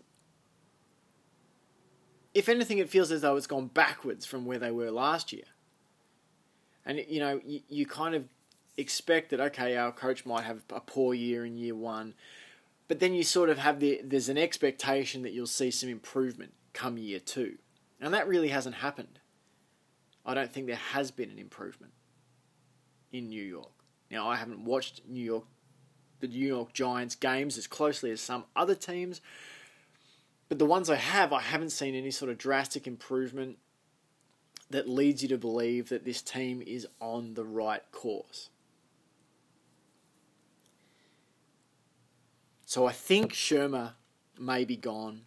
if 2.32 2.48
anything, 2.48 2.78
it 2.78 2.88
feels 2.88 3.10
as 3.10 3.22
though 3.22 3.34
it's 3.34 3.48
gone 3.48 3.66
backwards 3.66 4.24
from 4.24 4.44
where 4.44 4.60
they 4.60 4.70
were 4.70 4.92
last 4.92 5.32
year. 5.32 5.46
And 6.86 7.04
you 7.08 7.18
know, 7.18 7.40
you, 7.44 7.60
you 7.68 7.86
kind 7.86 8.14
of 8.14 8.28
expect 8.76 9.30
that 9.30 9.40
okay, 9.40 9.76
our 9.76 9.90
coach 9.90 10.24
might 10.24 10.44
have 10.44 10.62
a 10.70 10.80
poor 10.80 11.12
year 11.12 11.44
in 11.44 11.56
year 11.56 11.74
one, 11.74 12.14
but 12.86 13.00
then 13.00 13.14
you 13.14 13.24
sort 13.24 13.50
of 13.50 13.58
have 13.58 13.80
the 13.80 14.00
there's 14.04 14.28
an 14.28 14.38
expectation 14.38 15.22
that 15.22 15.32
you'll 15.32 15.48
see 15.48 15.72
some 15.72 15.88
improvement 15.88 16.52
come 16.72 16.98
year 16.98 17.18
two, 17.18 17.56
and 18.00 18.14
that 18.14 18.28
really 18.28 18.48
hasn't 18.48 18.76
happened. 18.76 19.18
I 20.24 20.34
don't 20.34 20.50
think 20.52 20.66
there 20.66 20.76
has 20.76 21.10
been 21.10 21.30
an 21.30 21.38
improvement 21.38 21.92
in 23.12 23.28
New 23.28 23.42
York. 23.42 23.70
Now, 24.10 24.28
I 24.28 24.36
haven't 24.36 24.64
watched 24.64 25.02
New 25.06 25.22
York 25.22 25.44
the 26.20 26.28
New 26.28 26.46
York 26.46 26.72
Giants 26.72 27.14
games 27.14 27.58
as 27.58 27.66
closely 27.66 28.10
as 28.10 28.20
some 28.20 28.44
other 28.56 28.74
teams. 28.74 29.20
But 30.48 30.58
the 30.58 30.66
ones 30.66 30.88
I 30.88 30.96
have, 30.96 31.32
I 31.32 31.40
haven't 31.40 31.70
seen 31.70 31.94
any 31.94 32.10
sort 32.10 32.30
of 32.30 32.38
drastic 32.38 32.86
improvement 32.86 33.58
that 34.70 34.88
leads 34.88 35.22
you 35.22 35.28
to 35.28 35.38
believe 35.38 35.88
that 35.90 36.04
this 36.04 36.22
team 36.22 36.62
is 36.66 36.86
on 37.00 37.34
the 37.34 37.44
right 37.44 37.82
course. 37.92 38.48
So 42.64 42.86
I 42.86 42.92
think 42.92 43.32
Shurmur 43.32 43.92
may 44.38 44.64
be 44.64 44.76
gone. 44.76 45.22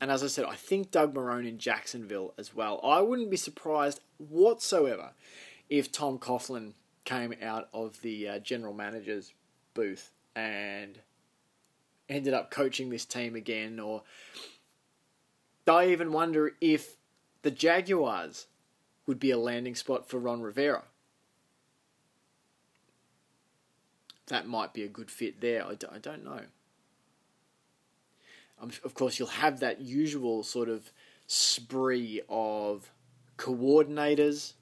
And 0.00 0.10
as 0.10 0.22
I 0.22 0.26
said, 0.26 0.44
I 0.44 0.54
think 0.54 0.90
Doug 0.90 1.14
Marrone 1.14 1.48
in 1.48 1.58
Jacksonville 1.58 2.34
as 2.36 2.54
well. 2.54 2.80
I 2.84 3.00
wouldn't 3.00 3.30
be 3.30 3.36
surprised 3.36 4.00
whatsoever 4.18 5.12
if 5.70 5.90
Tom 5.90 6.18
Coughlin 6.18 6.72
came 7.04 7.34
out 7.42 7.68
of 7.72 8.02
the 8.02 8.28
uh, 8.28 8.38
general 8.38 8.74
manager's 8.74 9.32
booth 9.74 10.10
and 10.34 10.98
ended 12.08 12.34
up 12.34 12.50
coaching 12.50 12.90
this 12.90 13.04
team 13.04 13.34
again. 13.34 13.80
Or 13.80 14.02
I 15.66 15.86
even 15.86 16.12
wonder 16.12 16.52
if 16.60 16.96
the 17.42 17.50
Jaguars 17.50 18.46
would 19.06 19.18
be 19.18 19.30
a 19.30 19.38
landing 19.38 19.74
spot 19.74 20.08
for 20.08 20.18
Ron 20.18 20.42
Rivera. 20.42 20.84
That 24.26 24.46
might 24.48 24.74
be 24.74 24.82
a 24.82 24.88
good 24.88 25.10
fit 25.10 25.40
there. 25.40 25.64
I 25.64 25.74
d- 25.74 25.86
I 25.90 25.98
don't 25.98 26.24
know. 26.24 26.42
Um, 28.60 28.70
of 28.84 28.94
course, 28.94 29.18
you'll 29.18 29.28
have 29.28 29.60
that 29.60 29.80
usual 29.80 30.42
sort 30.42 30.68
of 30.68 30.92
spree 31.26 32.22
of 32.28 32.90
coordinators 33.36 34.54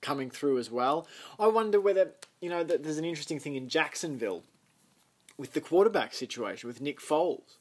coming 0.00 0.30
through 0.30 0.58
as 0.58 0.70
well. 0.70 1.06
I 1.38 1.46
wonder 1.48 1.80
whether, 1.80 2.12
you 2.40 2.48
know, 2.48 2.62
that 2.64 2.82
there's 2.82 2.98
an 2.98 3.04
interesting 3.04 3.38
thing 3.38 3.56
in 3.56 3.68
Jacksonville 3.68 4.44
with 5.36 5.52
the 5.52 5.60
quarterback 5.60 6.14
situation 6.14 6.68
with 6.68 6.80
Nick 6.80 7.00
Foles. 7.00 7.56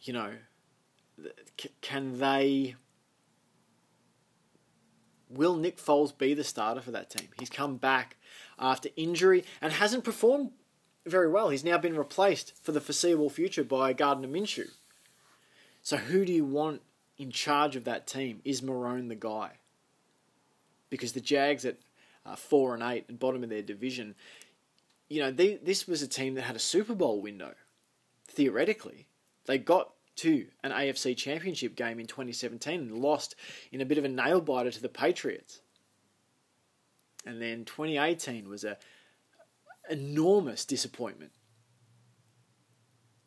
You 0.00 0.12
know, 0.12 0.32
can 1.80 2.18
they. 2.18 2.76
Will 5.30 5.56
Nick 5.56 5.78
Foles 5.78 6.16
be 6.16 6.34
the 6.34 6.44
starter 6.44 6.80
for 6.80 6.92
that 6.92 7.10
team? 7.10 7.28
He's 7.38 7.50
come 7.50 7.76
back 7.76 8.16
after 8.58 8.90
injury 8.96 9.44
and 9.60 9.72
hasn't 9.72 10.04
performed 10.04 10.52
very 11.06 11.28
well. 11.28 11.50
He's 11.50 11.64
now 11.64 11.78
been 11.78 11.96
replaced 11.96 12.54
for 12.62 12.72
the 12.72 12.80
foreseeable 12.80 13.30
future 13.30 13.64
by 13.64 13.92
Gardner 13.92 14.28
Minshew. 14.28 14.70
So 15.82 15.96
who 15.96 16.24
do 16.24 16.32
you 16.32 16.44
want 16.44 16.82
in 17.18 17.30
charge 17.30 17.76
of 17.76 17.84
that 17.84 18.06
team? 18.06 18.40
Is 18.44 18.62
Marrone 18.62 19.08
the 19.08 19.14
guy? 19.14 19.58
because 20.94 21.10
the 21.10 21.20
Jags 21.20 21.64
at 21.64 21.76
uh, 22.24 22.36
four 22.36 22.72
and 22.72 22.80
eight 22.80 23.04
and 23.08 23.18
bottom 23.18 23.42
of 23.42 23.50
their 23.50 23.62
division, 23.62 24.14
you 25.08 25.20
know, 25.20 25.32
they, 25.32 25.56
this 25.56 25.88
was 25.88 26.02
a 26.02 26.06
team 26.06 26.34
that 26.34 26.42
had 26.42 26.54
a 26.54 26.60
Super 26.60 26.94
Bowl 26.94 27.20
window. 27.20 27.54
Theoretically, 28.28 29.08
they 29.46 29.58
got 29.58 29.90
to 30.18 30.46
an 30.62 30.70
AFC 30.70 31.16
Championship 31.16 31.74
game 31.74 31.98
in 31.98 32.06
2017 32.06 32.80
and 32.80 32.98
lost 32.98 33.34
in 33.72 33.80
a 33.80 33.84
bit 33.84 33.98
of 33.98 34.04
a 34.04 34.08
nail 34.08 34.40
biter 34.40 34.70
to 34.70 34.80
the 34.80 34.88
Patriots. 34.88 35.62
And 37.26 37.42
then 37.42 37.64
2018 37.64 38.48
was 38.48 38.62
a 38.62 38.78
enormous 39.90 40.64
disappointment. 40.64 41.32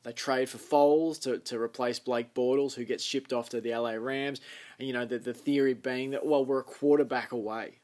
They 0.03 0.13
trade 0.13 0.47
for 0.49 0.57
Foles 0.57 1.19
to, 1.23 1.39
to 1.39 1.59
replace 1.59 1.99
Blake 1.99 2.33
Bortles, 2.33 2.73
who 2.73 2.85
gets 2.85 3.03
shipped 3.03 3.33
off 3.33 3.49
to 3.49 3.59
the 3.59 3.75
LA 3.75 3.91
Rams. 3.91 4.39
And, 4.79 4.87
you 4.87 4.93
know, 4.93 5.05
the, 5.05 5.19
the 5.19 5.33
theory 5.33 5.73
being 5.73 6.11
that, 6.11 6.25
well, 6.25 6.45
we're 6.45 6.59
a 6.59 6.63
quarterback 6.63 7.33
away 7.33 7.79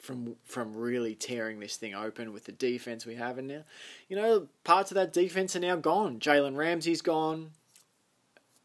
from 0.00 0.36
from 0.44 0.74
really 0.74 1.14
tearing 1.14 1.60
this 1.60 1.76
thing 1.76 1.94
open 1.94 2.32
with 2.32 2.44
the 2.44 2.52
defense 2.52 3.06
we 3.06 3.14
have. 3.14 3.38
And 3.38 3.48
now, 3.48 3.64
you 4.08 4.16
know, 4.16 4.48
parts 4.64 4.90
of 4.90 4.96
that 4.96 5.12
defense 5.12 5.54
are 5.56 5.60
now 5.60 5.76
gone. 5.76 6.18
Jalen 6.18 6.56
Ramsey's 6.56 7.02
gone. 7.02 7.52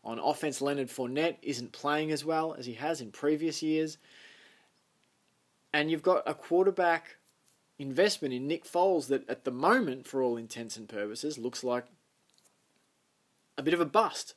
On 0.03 0.19
offense, 0.19 0.61
Leonard 0.61 0.89
Fournette 0.89 1.37
isn't 1.41 1.71
playing 1.71 2.11
as 2.11 2.23
well 2.23 2.53
as 2.53 2.65
he 2.65 2.73
has 2.73 3.01
in 3.01 3.11
previous 3.11 3.63
years. 3.63 3.97
And 5.73 5.89
you've 5.89 6.03
got 6.03 6.23
a 6.25 6.33
quarterback 6.33 7.17
investment 7.77 8.34
in 8.34 8.48
Nick 8.48 8.65
Foles 8.65 9.08
that, 9.08 9.29
at 9.29 9.44
the 9.44 9.51
moment, 9.51 10.05
for 10.05 10.22
all 10.22 10.38
intents 10.38 10.77
and 10.77 10.88
purposes, 10.88 11.38
looks 11.38 11.63
like 11.63 11.86
a 13.58 13.63
bit 13.63 13.74
of 13.74 13.82
a 13.82 13.86
bust. 13.86 14.36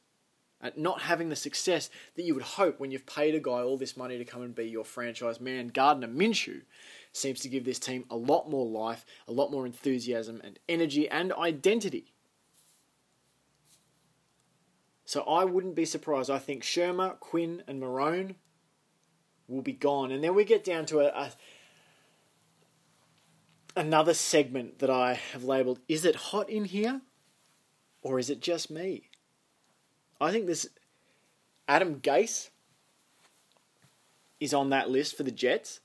At 0.61 0.77
not 0.77 1.03
having 1.03 1.29
the 1.29 1.37
success 1.37 1.89
that 2.17 2.25
you 2.25 2.35
would 2.35 2.43
hope 2.43 2.81
when 2.81 2.91
you've 2.91 3.07
paid 3.07 3.37
a 3.37 3.39
guy 3.39 3.63
all 3.63 3.79
this 3.79 3.97
money 3.97 4.19
to 4.19 4.25
come 4.25 4.43
and 4.43 4.57
be 4.57 4.65
your 4.65 4.85
franchise 4.85 5.41
man, 5.41 5.69
Gardner 5.69 6.09
Minshew 6.09 6.63
seems 7.13 7.39
to 7.41 7.49
give 7.49 7.65
this 7.65 7.79
team 7.79 8.05
a 8.11 8.17
lot 8.17 8.51
more 8.51 8.67
life, 8.67 9.05
a 9.29 9.33
lot 9.33 9.53
more 9.53 9.67
enthusiasm 9.67 10.41
and 10.43 10.59
energy 10.69 11.09
and 11.09 11.33
identity. 11.35 12.13
So 15.05 15.23
I 15.23 15.45
wouldn't 15.45 15.77
be 15.77 15.85
surprised. 15.85 16.29
I 16.29 16.39
think 16.39 16.65
Shurmur, 16.65 17.21
Quinn, 17.21 17.63
and 17.69 17.81
Marrone 17.81 18.35
will 19.47 19.63
be 19.63 19.73
gone. 19.73 20.11
And 20.11 20.23
then 20.25 20.35
we 20.35 20.45
get 20.45 20.65
down 20.65 20.87
to 20.87 20.99
a, 21.01 21.07
a 21.07 21.31
another 23.77 24.15
segment 24.15 24.79
that 24.79 24.91
I 24.91 25.15
have 25.15 25.45
labeled 25.45 25.81
Is 25.89 26.05
it 26.05 26.17
hot 26.17 26.49
in 26.49 26.65
here? 26.65 27.03
Or 28.03 28.19
is 28.19 28.31
it 28.31 28.41
just 28.41 28.71
me? 28.71 29.11
I 30.21 30.31
think 30.31 30.47
this 30.47 30.69
Adam 31.67 32.01
Gase 32.01 32.51
is 34.41 34.55
on 34.55 34.71
that 34.71 34.91
list 34.91 35.17
for 35.17 35.23
the 35.23 35.31
Jets. 35.31 35.81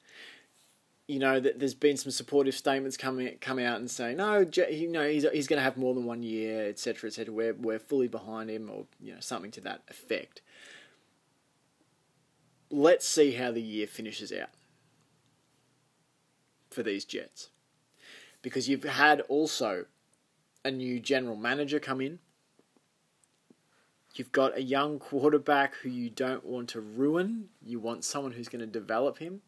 You 1.07 1.19
know 1.19 1.39
that 1.39 1.59
there's 1.59 1.73
been 1.73 1.97
some 1.97 2.11
supportive 2.11 2.55
statements 2.55 2.95
coming 2.95 3.37
come 3.41 3.59
out 3.59 3.77
and 3.79 3.91
saying 3.91 4.17
no, 4.17 4.47
you 4.69 4.89
know 4.89 5.07
he's 5.07 5.25
he's 5.33 5.47
going 5.47 5.57
to 5.57 5.63
have 5.63 5.75
more 5.75 5.93
than 5.93 6.05
one 6.05 6.23
year, 6.23 6.69
etc., 6.69 7.09
etc. 7.09 7.33
We're 7.33 7.53
we're 7.53 7.79
fully 7.79 8.07
behind 8.07 8.49
him, 8.49 8.69
or 8.69 8.85
you 9.01 9.13
know 9.13 9.19
something 9.19 9.51
to 9.51 9.61
that 9.61 9.81
effect. 9.89 10.41
Let's 12.71 13.05
see 13.07 13.33
how 13.33 13.51
the 13.51 13.61
year 13.61 13.85
finishes 13.85 14.31
out 14.31 14.49
for 16.71 16.83
these 16.83 17.03
Jets 17.03 17.49
because 18.43 18.69
you've 18.69 18.83
had 18.83 19.21
also 19.21 19.85
a 20.63 20.69
new 20.69 20.99
general 20.99 21.35
manager 21.35 21.79
come 21.79 21.99
in. 21.99 22.19
You've 24.13 24.31
got 24.31 24.55
a 24.55 24.61
young 24.61 24.99
quarterback 24.99 25.73
who 25.77 25.89
you 25.89 26.11
don't 26.11 26.45
want 26.45 26.69
to 26.69 26.81
ruin. 26.81 27.45
You 27.65 27.79
want 27.79 28.03
someone 28.03 28.33
who's 28.33 28.49
going 28.49 28.59
to 28.59 28.67
develop 28.67 29.17
him. 29.17 29.41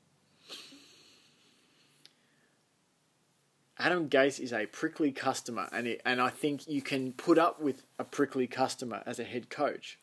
Adam 3.78 4.10
Gase 4.10 4.40
is 4.40 4.54
a 4.54 4.66
prickly 4.66 5.12
customer, 5.12 5.68
and 5.72 5.86
it, 5.86 6.02
and 6.06 6.22
I 6.22 6.30
think 6.30 6.68
you 6.68 6.82
can 6.82 7.12
put 7.12 7.38
up 7.38 7.62
with 7.62 7.84
a 8.00 8.06
prickly 8.06 8.48
customer 8.48 9.04
as 9.06 9.20
a 9.20 9.25
head 9.25 9.50
coach 9.50 10.00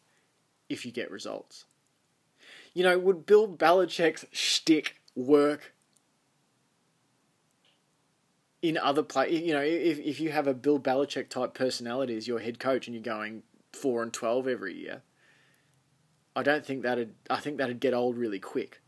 if 0.68 0.84
you 0.84 0.92
get 0.92 1.10
results. 1.10 1.64
You 2.74 2.84
know, 2.84 2.98
would 2.98 3.24
Bill 3.24 3.48
Belichick's 3.48 4.26
shtick 4.30 5.00
work 5.16 5.74
in 8.62 8.78
other 8.78 9.02
play? 9.02 9.30
You 9.30 9.52
know, 9.52 9.60
if 9.60 9.98
if 9.98 10.20
you 10.20 10.30
have 10.30 10.46
a 10.46 10.54
Bill 10.54 10.78
Belichick 10.78 11.28
type 11.28 11.52
personality 11.52 12.16
as 12.16 12.26
your 12.26 12.38
head 12.38 12.58
coach 12.58 12.86
and 12.86 12.94
you're 12.94 13.02
going 13.02 13.42
four 13.72 14.02
and 14.02 14.12
twelve 14.12 14.48
every 14.48 14.74
year, 14.74 15.02
I 16.34 16.42
don't 16.42 16.64
think 16.64 16.82
that'd. 16.82 17.14
I 17.28 17.40
think 17.40 17.58
that'd 17.58 17.80
get 17.80 17.92
old 17.92 18.16
really 18.16 18.40
quick. 18.40 18.80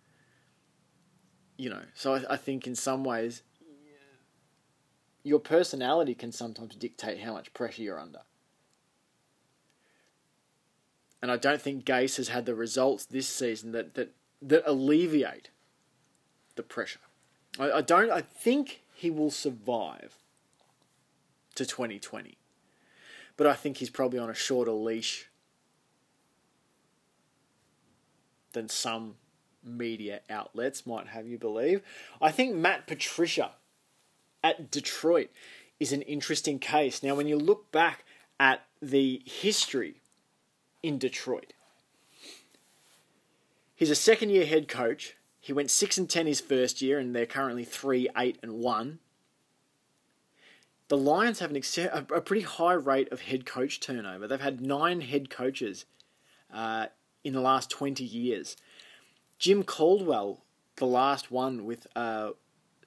You 1.56 1.70
know, 1.70 1.82
so 1.94 2.14
I, 2.14 2.34
I 2.34 2.36
think 2.36 2.66
in 2.66 2.74
some 2.74 3.04
ways 3.04 3.42
your 5.24 5.40
personality 5.40 6.14
can 6.14 6.30
sometimes 6.30 6.76
dictate 6.76 7.20
how 7.20 7.32
much 7.32 7.52
pressure 7.54 7.82
you're 7.82 7.98
under. 7.98 8.20
And 11.22 11.32
I 11.32 11.38
don't 11.38 11.60
think 11.60 11.86
Gase 11.86 12.18
has 12.18 12.28
had 12.28 12.44
the 12.44 12.54
results 12.54 13.06
this 13.06 13.26
season 13.26 13.72
that, 13.72 13.94
that, 13.94 14.14
that 14.42 14.62
alleviate 14.66 15.48
the 16.54 16.62
pressure. 16.62 17.00
I, 17.58 17.72
I 17.72 17.80
don't 17.80 18.10
I 18.10 18.20
think 18.20 18.82
he 19.04 19.10
will 19.10 19.30
survive 19.30 20.16
to 21.54 21.66
2020. 21.66 22.38
But 23.36 23.46
I 23.46 23.52
think 23.52 23.76
he's 23.76 23.90
probably 23.90 24.18
on 24.18 24.30
a 24.30 24.34
shorter 24.34 24.70
leash 24.72 25.28
than 28.52 28.70
some 28.70 29.16
media 29.62 30.22
outlets 30.30 30.86
might 30.86 31.08
have 31.08 31.28
you 31.28 31.36
believe. 31.36 31.82
I 32.18 32.30
think 32.30 32.54
Matt 32.54 32.86
Patricia 32.86 33.50
at 34.42 34.70
Detroit 34.70 35.28
is 35.78 35.92
an 35.92 36.00
interesting 36.02 36.58
case. 36.58 37.02
Now, 37.02 37.14
when 37.14 37.28
you 37.28 37.36
look 37.36 37.70
back 37.70 38.06
at 38.40 38.64
the 38.80 39.20
history 39.26 39.96
in 40.82 40.96
Detroit, 40.96 41.52
he's 43.74 43.90
a 43.90 43.94
second 43.94 44.30
year 44.30 44.46
head 44.46 44.66
coach. 44.66 45.14
He 45.44 45.52
went 45.52 45.70
6 45.70 45.98
and 45.98 46.08
10 46.08 46.24
his 46.24 46.40
first 46.40 46.80
year, 46.80 46.98
and 46.98 47.14
they're 47.14 47.26
currently 47.26 47.66
3 47.66 48.08
8 48.16 48.38
and 48.42 48.54
1. 48.54 48.98
The 50.88 50.96
Lions 50.96 51.40
have 51.40 51.50
an 51.50 51.56
ex- 51.58 51.76
a 51.76 52.02
pretty 52.02 52.46
high 52.46 52.72
rate 52.72 53.12
of 53.12 53.20
head 53.20 53.44
coach 53.44 53.78
turnover. 53.78 54.26
They've 54.26 54.40
had 54.40 54.62
nine 54.62 55.02
head 55.02 55.28
coaches 55.28 55.84
uh, 56.50 56.86
in 57.24 57.34
the 57.34 57.42
last 57.42 57.68
20 57.68 58.02
years. 58.02 58.56
Jim 59.38 59.64
Caldwell, 59.64 60.44
the 60.76 60.86
last 60.86 61.30
one 61.30 61.66
with 61.66 61.86
a 61.94 62.30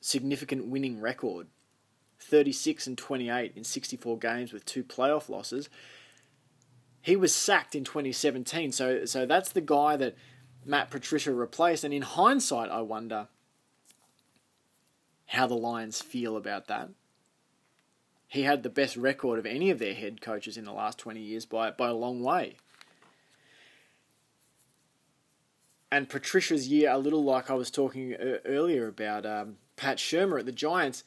significant 0.01 0.65
winning 0.65 0.99
record 0.99 1.45
36 2.19 2.87
and 2.87 2.97
28 2.97 3.53
in 3.55 3.63
64 3.63 4.17
games 4.17 4.51
with 4.51 4.65
two 4.65 4.83
playoff 4.83 5.29
losses. 5.29 5.69
He 7.03 7.15
was 7.15 7.35
sacked 7.35 7.75
in 7.75 7.83
2017, 7.83 8.71
so 8.71 9.05
so 9.05 9.27
that's 9.27 9.51
the 9.51 9.61
guy 9.61 9.95
that 9.97 10.15
Matt 10.67 10.91
Patricia 10.91 11.33
replaced. 11.33 11.83
And 11.83 11.93
in 11.93 12.01
hindsight, 12.01 12.69
I 12.69 12.81
wonder 12.81 13.27
how 15.27 15.47
the 15.47 15.55
Lions 15.55 16.01
feel 16.01 16.37
about 16.37 16.67
that. 16.67 16.89
He 18.27 18.43
had 18.43 18.63
the 18.63 18.69
best 18.69 18.97
record 18.97 19.39
of 19.39 19.45
any 19.45 19.69
of 19.69 19.79
their 19.79 19.93
head 19.93 20.21
coaches 20.21 20.57
in 20.57 20.65
the 20.65 20.73
last 20.73 20.97
20 20.99 21.19
years 21.19 21.45
by 21.45 21.71
by 21.71 21.87
a 21.87 21.93
long 21.93 22.21
way. 22.21 22.57
And 25.89 26.09
Patricia's 26.09 26.67
year, 26.67 26.91
a 26.91 26.97
little 26.97 27.23
like 27.23 27.49
I 27.49 27.53
was 27.53 27.71
talking 27.71 28.13
earlier 28.45 28.89
about 28.89 29.25
um, 29.25 29.55
Pat 29.77 29.97
Shurmur 29.97 30.39
at 30.39 30.45
the 30.45 30.51
Giants, 30.51 31.05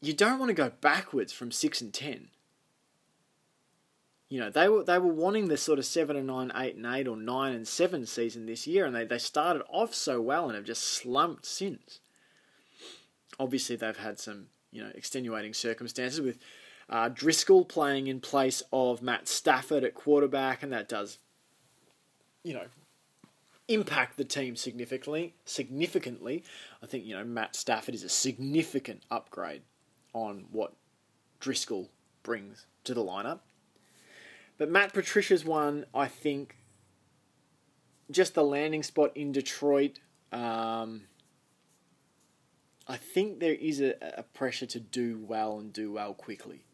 you 0.00 0.14
don't 0.14 0.38
want 0.38 0.48
to 0.48 0.54
go 0.54 0.72
backwards 0.80 1.32
from 1.32 1.52
six 1.52 1.82
and 1.82 1.92
ten. 1.92 2.28
You 4.28 4.40
know, 4.40 4.50
they 4.50 4.68
were 4.68 4.82
they 4.82 4.98
were 4.98 5.12
wanting 5.12 5.48
the 5.48 5.56
sort 5.56 5.78
of 5.78 5.84
seven 5.84 6.16
and 6.16 6.26
nine, 6.26 6.50
eight 6.56 6.74
and 6.74 6.86
eight, 6.86 7.06
or 7.06 7.16
nine 7.16 7.54
and 7.54 7.66
seven 7.66 8.06
season 8.06 8.46
this 8.46 8.66
year, 8.66 8.84
and 8.84 8.94
they, 8.94 9.04
they 9.04 9.18
started 9.18 9.62
off 9.68 9.94
so 9.94 10.20
well 10.20 10.46
and 10.46 10.56
have 10.56 10.64
just 10.64 10.82
slumped 10.82 11.46
since. 11.46 12.00
Obviously, 13.38 13.76
they've 13.76 13.96
had 13.96 14.18
some 14.18 14.46
you 14.72 14.82
know 14.82 14.90
extenuating 14.94 15.54
circumstances 15.54 16.20
with 16.20 16.38
uh, 16.88 17.08
Driskel 17.08 17.68
playing 17.68 18.08
in 18.08 18.20
place 18.20 18.62
of 18.72 19.00
Matt 19.00 19.28
Stafford 19.28 19.84
at 19.84 19.94
quarterback, 19.94 20.62
and 20.62 20.72
that 20.72 20.88
does, 20.88 21.18
you 22.42 22.54
know, 22.54 22.66
impact 23.68 24.16
the 24.16 24.24
team 24.24 24.56
significantly. 24.56 25.34
Significantly, 25.44 26.44
I 26.82 26.86
think 26.86 27.04
you 27.04 27.16
know 27.16 27.24
Matt 27.24 27.54
Stafford 27.54 27.94
is 27.94 28.02
a 28.02 28.08
significant 28.08 29.02
upgrade 29.10 29.62
on 30.12 30.46
what 30.50 30.74
Driskel 31.40 31.88
brings 32.22 32.66
to 32.84 32.94
the 32.94 33.04
lineup. 33.04 33.40
But 34.58 34.70
Matt 34.70 34.92
Patricia's 34.92 35.44
one, 35.44 35.86
I 35.94 36.06
think, 36.06 36.56
just 38.10 38.34
the 38.34 38.42
landing 38.42 38.82
spot 38.82 39.16
in 39.16 39.32
Detroit. 39.32 39.98
Um, 40.32 41.02
I 42.88 42.96
think 42.96 43.40
there 43.40 43.54
is 43.54 43.80
a, 43.80 43.94
a, 44.16 44.22
pressure 44.22 44.66
to 44.66 44.80
do 44.80 45.18
well 45.18 45.58
and 45.58 45.72
do 45.72 45.92
well 45.92 46.14
quickly. 46.14 46.64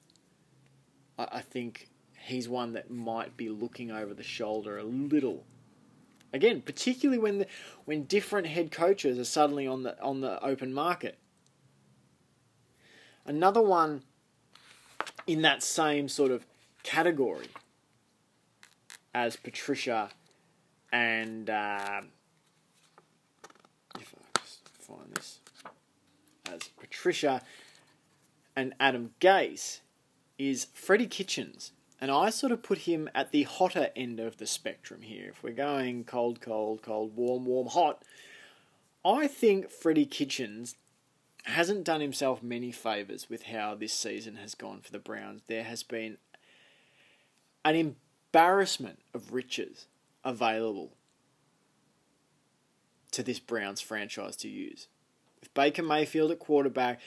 I, 1.19 1.29
I 1.33 1.41
think 1.41 1.89
he's 2.19 2.49
one 2.49 2.73
that 2.75 2.91
might 2.91 3.37
be 3.37 3.49
looking 3.49 3.91
over 3.91 4.15
the 4.15 4.23
shoulder 4.23 4.79
a 4.79 4.85
little 4.85 5.45
Again, 6.33 6.63
particularly 6.63 7.19
when 7.19 7.39
the, 7.39 7.47
when 7.85 8.05
different 8.05 8.47
head 8.47 8.71
coaches 8.71 9.19
are 9.19 9.25
suddenly 9.25 9.67
on 9.67 9.83
the 9.83 10.01
on 10.03 10.21
the 10.23 10.43
open 10.43 10.73
market. 10.73 11.19
Another 13.27 13.61
one 13.61 14.03
in 15.27 15.43
that 15.43 15.63
same 15.63 16.09
sort 16.09 16.31
of 16.31 16.47
category 16.83 17.49
as 19.15 19.37
Patricia 19.37 20.11
and 20.93 21.49
uh, 21.49 22.03
if 23.99 24.15
I 24.15 24.41
just 24.41 24.69
find 24.69 25.15
this 25.15 25.41
as 26.53 26.69
Patricia 26.81 27.43
and 28.55 28.75
Adam 28.79 29.15
Gase 29.21 29.81
is 30.39 30.67
Freddie 30.75 31.07
Kitchens 31.07 31.73
and 32.01 32.11
I 32.11 32.31
sort 32.31 32.53
of 32.53 32.65
put 32.65 32.79
him 32.79 33.09
at 33.15 33.31
the 33.31 33.45
hotter 33.45 33.91
end 33.95 34.19
of 34.19 34.39
the 34.39 34.47
spectrum 34.47 35.03
here. 35.03 35.29
If 35.29 35.45
we're 35.45 35.53
going 35.53 36.03
cold, 36.03 36.41
cold, 36.41 36.83
cold, 36.83 37.15
warm, 37.15 37.45
warm, 37.47 37.69
hot, 37.69 38.03
I 39.05 39.29
think 39.29 39.71
Freddie 39.71 40.07
Kitchens 40.07 40.75
hasn't 41.45 41.85
done 41.85 42.01
himself 42.01 42.43
many 42.43 42.73
favours 42.73 43.31
with 43.31 43.45
how 43.45 43.77
this 43.77 43.93
season 43.93 44.35
has 44.37 44.57
gone 44.57 44.81
for 44.81 44.91
the 44.91 44.99
Browns. 44.99 45.43
There 45.47 45.63
has 45.63 45.85
been 45.85 46.19
an 47.65 47.95
embarrassment 48.33 48.99
of 49.13 49.35
riches 49.35 49.87
available 50.25 50.93
to 53.11 53.23
this 53.23 53.39
Browns 53.39 53.83
franchise 53.83 54.37
to 54.37 54.49
use. 54.49 54.89
With 55.41 55.53
Baker 55.53 55.83
Mayfield 55.83 56.31
at 56.31 56.39
quarterback, 56.39 57.01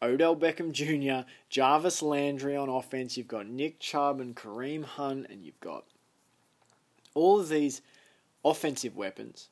Odell 0.00 0.34
Beckham 0.34 0.72
Jr., 0.72 1.28
Jarvis 1.50 2.00
Landry 2.00 2.56
on 2.56 2.70
offense. 2.70 3.16
You've 3.18 3.28
got 3.28 3.46
Nick 3.46 3.80
Chubb 3.80 4.18
and 4.18 4.34
Kareem 4.34 4.84
Hunt, 4.84 5.26
and 5.28 5.44
you've 5.44 5.60
got 5.60 5.84
all 7.14 7.40
of 7.40 7.50
these 7.50 7.82
offensive 8.42 8.96
weapons 8.96 9.50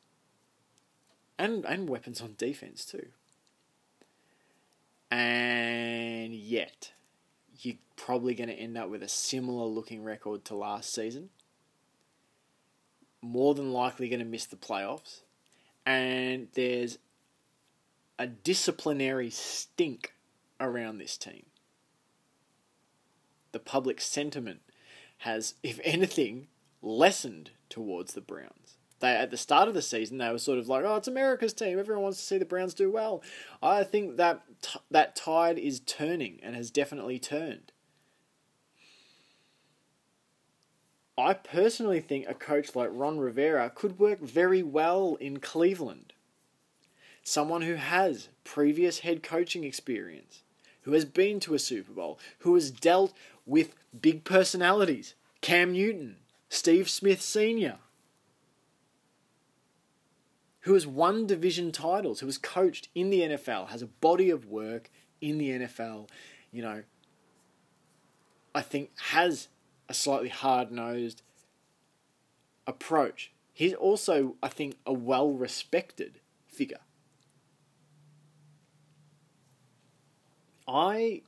and, 1.39 1.67
and 1.67 1.89
weapons 1.89 2.23
on 2.23 2.35
defense 2.39 2.87
too. 2.87 3.09
And 5.11 6.35
yet, 6.35 6.93
you're 7.63 7.77
probably 7.97 8.35
going 8.35 8.49
to 8.49 8.55
end 8.55 8.77
up 8.77 8.89
with 8.89 9.03
a 9.03 9.09
similar 9.09 9.67
looking 9.67 10.03
record 10.03 10.45
to 10.47 10.55
last 10.55 10.95
season. 10.95 11.31
More 13.23 13.55
than 13.55 13.73
likely 13.73 14.09
going 14.09 14.21
to 14.21 14.27
miss 14.27 14.47
the 14.47 14.57
playoffs. 14.57 15.21
And 15.85 16.49
there's 16.55 16.99
a 18.19 18.27
disciplinary 18.27 19.31
stink 19.31 20.15
around 20.59 20.99
this 20.99 21.17
team. 21.17 21.47
The 23.53 23.59
public 23.59 24.01
sentiment 24.01 24.61
has, 25.19 25.55
if 25.63 25.81
anything, 25.83 26.47
lessened 26.83 27.51
towards 27.69 28.15
the 28.15 28.21
Browns. 28.21 28.60
They 29.01 29.09
at 29.09 29.31
the 29.31 29.37
start 29.37 29.69
of 29.69 29.75
the 29.75 29.83
season 29.83 30.19
they 30.19 30.31
were 30.31 30.39
sort 30.39 30.59
of 30.59 30.69
like, 30.69 30.85
"Oh, 30.85 30.97
it's 30.97 31.09
America's 31.09 31.53
team. 31.53 31.79
Everyone 31.79 32.05
wants 32.05 32.19
to 32.19 32.25
see 32.25 32.39
the 32.39 32.45
Browns 32.45 32.75
do 32.75 32.91
well." 32.91 33.23
I 33.63 33.83
think 33.85 34.17
that 34.17 34.43
t- 34.63 34.79
that 34.91 35.17
tide 35.17 35.59
is 35.59 35.81
turning 35.81 36.39
and 36.43 36.55
has 36.55 36.71
definitely 36.71 37.19
turned. 37.19 37.73
I 41.19 41.35
personally 41.35 42.01
think 42.01 42.29
a 42.29 42.35
coach 42.35 42.75
like 42.75 42.91
Ron 42.93 43.19
Rivera 43.19 43.71
could 43.71 43.99
work 43.99 44.21
very 44.21 44.63
well 44.63 45.17
in 45.21 45.41
Cleveland. 45.41 46.13
Someone 47.23 47.63
who 47.63 47.75
has 47.75 48.29
previous 48.45 49.01
head 49.01 49.23
coaching 49.23 49.65
experience 49.65 50.43
who 50.83 50.93
has 50.93 51.05
been 51.05 51.41
to 51.41 51.55
a 51.55 51.59
Super 51.59 51.93
Bowl, 51.93 52.19
who 52.41 52.55
has 52.55 52.71
dealt 52.71 53.13
with 53.47 53.75
big 53.99 54.25
personalities 54.25 55.15
Cam 55.41 55.73
Newton, 55.73 56.17
Steve 56.49 56.89
Smith 56.89 57.23
Sr., 57.23 57.79
who 60.63 60.75
has 60.75 60.87
won 60.87 61.27
division 61.27 61.73
titles, 61.73 62.21
who 62.21 62.27
has 62.27 62.39
coached 62.39 62.89
in 62.95 63.11
the 63.11 63.21
NFL, 63.21 63.69
has 63.69 63.83
a 63.83 63.87
body 63.87 64.31
of 64.31 64.47
work 64.47 64.91
in 65.21 65.39
the 65.39 65.51
NFL, 65.51 66.09
you 66.53 66.63
know, 66.63 66.83
I 68.55 68.63
think 68.63 68.91
has 69.11 69.49
a 69.89 69.95
slightly 69.95 70.29
hard 70.29 70.71
nosed 70.71 71.23
approach. 72.67 73.33
He's 73.53 73.75
also, 73.75 74.37
I 74.43 74.49
think, 74.49 74.77
a 74.87 74.93
well 74.93 75.33
respected 75.33 76.21
figure. 76.49 76.81
I, 80.67 81.23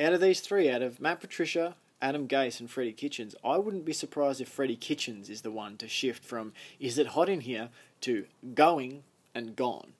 out 0.00 0.14
of 0.14 0.20
these 0.20 0.40
three, 0.40 0.70
out 0.70 0.82
of 0.82 1.00
Matt 1.00 1.20
Patricia, 1.20 1.76
Adam 2.00 2.26
Gase, 2.26 2.58
and 2.58 2.70
Freddie 2.70 2.92
Kitchens, 2.92 3.34
I 3.44 3.58
wouldn't 3.58 3.84
be 3.84 3.92
surprised 3.92 4.40
if 4.40 4.48
Freddie 4.48 4.76
Kitchens 4.76 5.28
is 5.28 5.42
the 5.42 5.50
one 5.50 5.76
to 5.76 5.88
shift 5.88 6.24
from 6.24 6.52
is 6.80 6.98
it 6.98 7.08
hot 7.08 7.28
in 7.28 7.40
here 7.40 7.68
to 8.04 8.26
going 8.54 9.02
and 9.34 9.56
gone. 9.56 9.92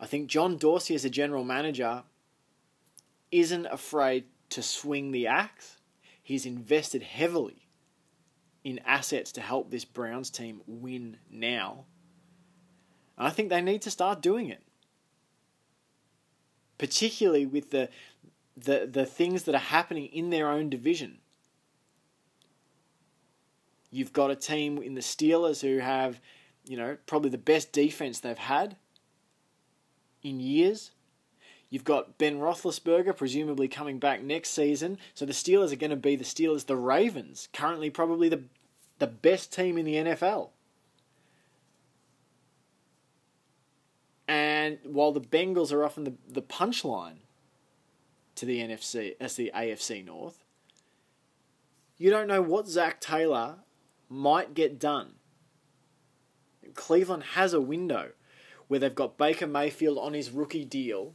I 0.00 0.06
think 0.06 0.28
John 0.28 0.56
Dorsey, 0.56 0.94
as 0.94 1.04
a 1.04 1.10
general 1.10 1.44
manager, 1.44 2.04
isn't 3.32 3.66
afraid 3.66 4.24
to 4.50 4.62
swing 4.62 5.10
the 5.10 5.26
axe. 5.26 5.78
He's 6.22 6.46
invested 6.46 7.02
heavily 7.02 7.68
in 8.64 8.80
assets 8.84 9.32
to 9.32 9.40
help 9.40 9.70
this 9.70 9.84
Browns 9.84 10.30
team 10.30 10.60
win 10.66 11.16
now. 11.30 11.84
And 13.16 13.26
I 13.26 13.30
think 13.30 13.48
they 13.48 13.60
need 13.60 13.82
to 13.82 13.90
start 13.90 14.22
doing 14.22 14.48
it. 14.48 14.62
Particularly 16.76 17.46
with 17.46 17.70
the 17.70 17.88
the 18.56 18.88
the 18.90 19.06
things 19.06 19.44
that 19.44 19.54
are 19.54 19.58
happening 19.58 20.06
in 20.06 20.30
their 20.30 20.48
own 20.48 20.68
division. 20.68 21.18
You've 23.90 24.12
got 24.12 24.30
a 24.30 24.36
team 24.36 24.78
in 24.78 24.94
the 24.94 25.00
Steelers 25.00 25.62
who 25.62 25.78
have, 25.78 26.20
you 26.66 26.76
know, 26.76 26.96
probably 27.06 27.30
the 27.30 27.38
best 27.38 27.72
defense 27.72 28.20
they've 28.20 28.36
had 28.36 28.76
in 30.22 30.40
years. 30.40 30.90
You've 31.70 31.84
got 31.84 32.18
Ben 32.18 32.38
Roethlisberger 32.38 33.16
presumably 33.16 33.68
coming 33.68 33.98
back 33.98 34.22
next 34.22 34.50
season, 34.50 34.98
so 35.14 35.26
the 35.26 35.32
Steelers 35.32 35.72
are 35.72 35.76
going 35.76 35.90
to 35.90 35.96
be 35.96 36.16
the 36.16 36.24
Steelers. 36.24 36.66
The 36.66 36.76
Ravens, 36.76 37.48
currently 37.52 37.90
probably 37.90 38.28
the 38.28 38.44
the 38.98 39.06
best 39.06 39.52
team 39.52 39.78
in 39.78 39.84
the 39.84 39.94
NFL. 39.94 40.50
And 44.26 44.78
while 44.84 45.12
the 45.12 45.20
Bengals 45.20 45.72
are 45.72 45.84
often 45.84 46.04
the, 46.04 46.14
the 46.28 46.42
punchline 46.42 47.18
to 48.34 48.44
the 48.44 48.60
NFC, 48.60 49.14
as 49.20 49.36
the 49.36 49.50
AFC 49.54 50.04
North, 50.04 50.44
you 51.96 52.10
don't 52.10 52.28
know 52.28 52.42
what 52.42 52.68
Zac 52.68 53.00
Taylor 53.00 53.56
might 54.08 54.54
get 54.54 54.78
done. 54.78 55.14
Cleveland 56.74 57.22
has 57.34 57.52
a 57.52 57.60
window 57.60 58.12
where 58.68 58.80
they've 58.80 58.94
got 58.94 59.18
Baker 59.18 59.46
Mayfield 59.46 59.98
on 59.98 60.14
his 60.14 60.30
rookie 60.30 60.64
deal 60.64 61.14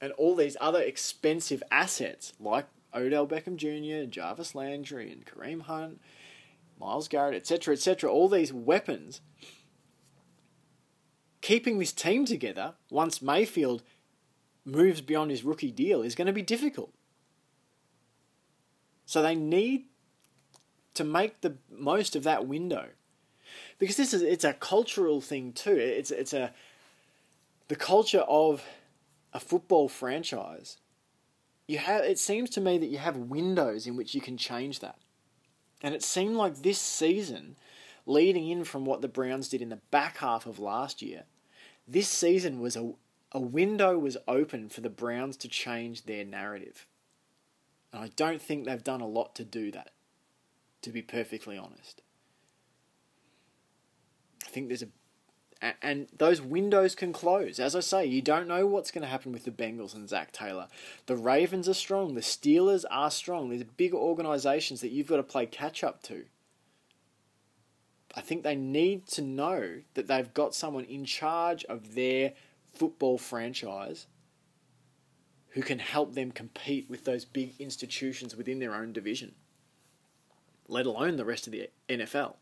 and 0.00 0.12
all 0.12 0.34
these 0.34 0.56
other 0.60 0.80
expensive 0.80 1.62
assets 1.70 2.32
like 2.38 2.66
Odell 2.94 3.26
Beckham 3.26 3.56
Jr., 3.56 4.08
Jarvis 4.10 4.54
Landry, 4.54 5.10
and 5.10 5.24
Kareem 5.24 5.62
Hunt, 5.62 6.00
Myles 6.78 7.08
Garrett, 7.08 7.34
etc., 7.34 7.74
etc., 7.74 8.10
all 8.10 8.28
these 8.28 8.52
weapons. 8.52 9.20
Keeping 11.40 11.78
this 11.78 11.92
team 11.92 12.24
together 12.24 12.74
once 12.90 13.22
Mayfield 13.22 13.82
moves 14.64 15.00
beyond 15.00 15.30
his 15.30 15.44
rookie 15.44 15.70
deal 15.70 16.02
is 16.02 16.14
going 16.14 16.26
to 16.26 16.32
be 16.32 16.42
difficult. 16.42 16.92
So 19.06 19.22
they 19.22 19.34
need 19.34 19.86
to 20.94 21.04
make 21.04 21.40
the 21.40 21.56
most 21.70 22.16
of 22.16 22.22
that 22.24 22.46
window. 22.46 22.88
Because 23.78 23.96
this 23.96 24.14
is 24.14 24.22
it's 24.22 24.44
a 24.44 24.52
cultural 24.52 25.20
thing 25.20 25.52
too. 25.52 25.76
It's 25.76 26.10
it's 26.10 26.32
a 26.32 26.52
the 27.68 27.76
culture 27.76 28.20
of 28.20 28.64
a 29.32 29.40
football 29.40 29.88
franchise. 29.88 30.78
You 31.66 31.78
have 31.78 32.04
it 32.04 32.18
seems 32.18 32.50
to 32.50 32.60
me 32.60 32.78
that 32.78 32.86
you 32.86 32.98
have 32.98 33.16
windows 33.16 33.86
in 33.86 33.96
which 33.96 34.14
you 34.14 34.20
can 34.20 34.36
change 34.36 34.80
that. 34.80 34.98
And 35.82 35.94
it 35.94 36.02
seemed 36.02 36.36
like 36.36 36.62
this 36.62 36.80
season, 36.80 37.56
leading 38.06 38.48
in 38.48 38.64
from 38.64 38.86
what 38.86 39.02
the 39.02 39.08
Browns 39.08 39.50
did 39.50 39.60
in 39.60 39.68
the 39.68 39.80
back 39.90 40.16
half 40.18 40.46
of 40.46 40.58
last 40.58 41.02
year, 41.02 41.24
this 41.86 42.08
season 42.08 42.60
was 42.60 42.74
a, 42.74 42.92
a 43.32 43.40
window 43.40 43.98
was 43.98 44.16
open 44.26 44.70
for 44.70 44.80
the 44.80 44.88
Browns 44.88 45.36
to 45.38 45.48
change 45.48 46.04
their 46.04 46.24
narrative. 46.24 46.86
And 47.92 48.02
I 48.02 48.08
don't 48.16 48.40
think 48.40 48.64
they've 48.64 48.82
done 48.82 49.02
a 49.02 49.06
lot 49.06 49.34
to 49.36 49.44
do 49.44 49.70
that, 49.72 49.90
to 50.84 50.92
be 50.92 51.02
perfectly 51.02 51.58
honest. 51.58 52.02
I 54.44 54.48
think 54.48 54.68
there's 54.68 54.82
a 54.82 54.88
and 55.80 56.08
those 56.18 56.42
windows 56.42 56.94
can 56.94 57.12
close. 57.14 57.58
As 57.58 57.74
I 57.74 57.80
say, 57.80 58.04
you 58.04 58.20
don't 58.20 58.46
know 58.46 58.66
what's 58.66 58.90
going 58.90 59.02
to 59.02 59.08
happen 59.08 59.32
with 59.32 59.44
the 59.44 59.50
Bengals 59.50 59.94
and 59.94 60.06
Zac 60.06 60.30
Taylor. 60.30 60.68
The 61.06 61.16
Ravens 61.16 61.68
are 61.70 61.74
strong. 61.74 62.14
The 62.14 62.20
Steelers 62.20 62.84
are 62.90 63.10
strong. 63.10 63.48
These 63.48 63.64
big 63.64 63.94
organizations 63.94 64.82
that 64.82 64.90
you've 64.90 65.06
got 65.06 65.16
to 65.16 65.22
play 65.22 65.46
catch 65.46 65.82
up 65.82 66.02
to. 66.04 66.24
I 68.14 68.20
think 68.20 68.42
they 68.42 68.56
need 68.56 69.06
to 69.08 69.22
know 69.22 69.80
that 69.94 70.06
they've 70.06 70.34
got 70.34 70.54
someone 70.54 70.84
in 70.84 71.06
charge 71.06 71.64
of 71.64 71.94
their 71.94 72.34
football 72.74 73.16
franchise 73.16 74.06
who 75.50 75.62
can 75.62 75.78
help 75.78 76.14
them 76.14 76.30
compete 76.30 76.90
with 76.90 77.04
those 77.04 77.24
big 77.24 77.54
institutions 77.58 78.36
within 78.36 78.58
their 78.58 78.74
own 78.74 78.92
division, 78.92 79.34
let 80.68 80.86
alone 80.86 81.16
the 81.16 81.24
rest 81.24 81.46
of 81.46 81.52
the 81.52 81.68
NFL. 81.88 82.34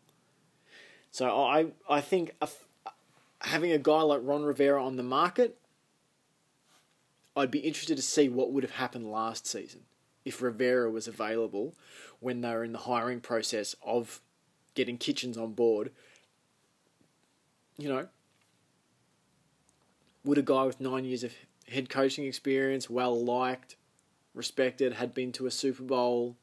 So 1.10 1.28
I 1.28 1.66
I 1.88 2.00
think 2.00 2.32
a, 2.40 2.48
having 3.40 3.72
a 3.72 3.78
guy 3.78 4.02
like 4.02 4.20
Ron 4.22 4.44
Rivera 4.44 4.84
on 4.84 4.96
the 4.96 5.02
market, 5.02 5.58
I'd 7.36 7.50
be 7.50 7.60
interested 7.60 7.96
to 7.96 8.02
see 8.02 8.28
what 8.28 8.52
would 8.52 8.62
have 8.62 8.72
happened 8.72 9.10
last 9.10 9.46
season 9.46 9.82
if 10.24 10.40
Rivera 10.40 10.90
was 10.90 11.08
available 11.08 11.74
when 12.20 12.40
they 12.40 12.50
were 12.50 12.64
in 12.64 12.72
the 12.72 12.78
hiring 12.78 13.20
process 13.20 13.74
of 13.82 14.20
getting 14.74 14.96
Kitchens 14.96 15.36
on 15.36 15.52
board. 15.52 15.90
You 17.76 17.88
know, 17.88 18.08
would 20.24 20.38
a 20.38 20.42
guy 20.42 20.64
with 20.64 20.80
nine 20.80 21.04
years 21.04 21.24
of 21.24 21.34
head 21.68 21.88
coaching 21.88 22.26
experience, 22.26 22.88
well 22.88 23.22
liked, 23.22 23.76
respected, 24.34 24.94
had 24.94 25.14
been 25.14 25.32
to 25.32 25.46
a 25.46 25.50
Super 25.50 25.82
Bowl, 25.82 26.36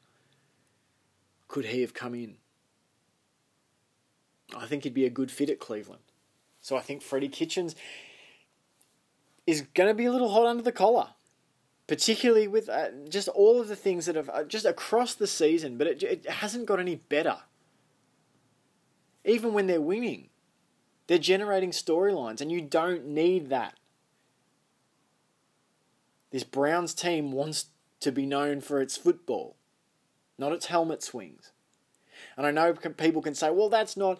could 1.50 1.66
he 1.66 1.80
have 1.80 1.92
come 1.92 2.14
in? 2.14 2.36
I 4.56 4.66
think 4.66 4.84
he'd 4.84 4.94
be 4.94 5.04
a 5.04 5.10
good 5.10 5.32
fit 5.32 5.50
at 5.50 5.58
Cleveland. 5.58 6.02
So 6.60 6.76
I 6.76 6.80
think 6.80 7.02
Freddie 7.02 7.28
Kitchens 7.28 7.74
is 9.48 9.62
going 9.74 9.88
to 9.88 9.94
be 9.94 10.04
a 10.04 10.12
little 10.12 10.28
hot 10.28 10.46
under 10.46 10.62
the 10.62 10.70
collar, 10.70 11.08
particularly 11.88 12.46
with 12.46 12.68
uh, 12.68 12.90
just 13.08 13.26
all 13.26 13.60
of 13.60 13.66
the 13.66 13.74
things 13.74 14.06
that 14.06 14.14
have 14.14 14.30
uh, 14.30 14.44
just 14.44 14.64
across 14.64 15.14
the 15.14 15.26
season, 15.26 15.76
but 15.76 15.88
it, 15.88 16.02
it 16.04 16.30
hasn't 16.30 16.66
got 16.66 16.78
any 16.78 16.94
better. 16.94 17.38
Even 19.24 19.52
when 19.52 19.66
they're 19.66 19.80
winning, 19.80 20.28
they're 21.08 21.18
generating 21.18 21.72
storylines, 21.72 22.40
and 22.40 22.52
you 22.52 22.60
don't 22.60 23.06
need 23.06 23.50
that. 23.50 23.74
This 26.30 26.44
Browns 26.44 26.94
team 26.94 27.32
wants 27.32 27.66
to 27.98 28.12
be 28.12 28.24
known 28.24 28.60
for 28.60 28.80
its 28.80 28.96
football, 28.96 29.56
not 30.40 30.52
its 30.52 30.66
helmet 30.66 31.02
swings. 31.02 31.52
And 32.36 32.46
I 32.46 32.50
know 32.50 32.72
people 32.72 33.22
can 33.22 33.34
say, 33.34 33.50
well, 33.50 33.68
that's 33.68 33.96
not 33.96 34.18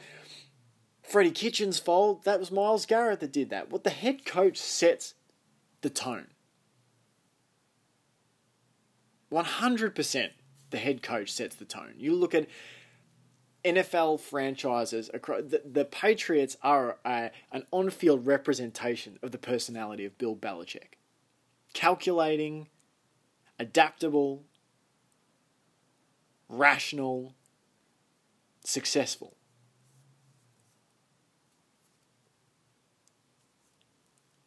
Freddie 1.02 1.30
Kitchens' 1.30 1.78
fault. 1.78 2.24
That 2.24 2.38
was 2.38 2.52
Myles 2.52 2.86
Garrett 2.86 3.20
that 3.20 3.32
did 3.32 3.50
that. 3.50 3.70
What 3.70 3.82
the 3.82 3.90
head 3.90 4.24
coach 4.24 4.58
sets 4.58 5.14
the 5.80 5.90
tone. 5.90 6.28
100% 9.32 10.30
the 10.70 10.78
head 10.78 11.02
coach 11.02 11.32
sets 11.32 11.56
the 11.56 11.64
tone. 11.64 11.94
You 11.96 12.14
look 12.14 12.34
at 12.34 12.46
NFL 13.64 14.20
franchises 14.20 15.10
across 15.12 15.42
the, 15.48 15.62
the 15.64 15.84
Patriots 15.84 16.56
are 16.62 16.98
a, 17.04 17.30
an 17.52 17.64
on-field 17.70 18.26
representation 18.26 19.18
of 19.22 19.30
the 19.30 19.38
personality 19.38 20.04
of 20.04 20.18
Bill 20.18 20.36
Belichick. 20.36 20.96
Calculating, 21.72 22.68
adaptable, 23.58 24.44
rational, 26.50 27.34
successful. 28.64 29.34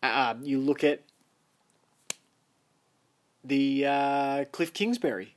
Uh, 0.04 0.36
you 0.44 0.60
look 0.60 0.84
at 0.84 1.02
the 3.44 3.86
uh, 3.86 4.46
Cliff 4.52 4.74
Kingsbury 4.74 5.36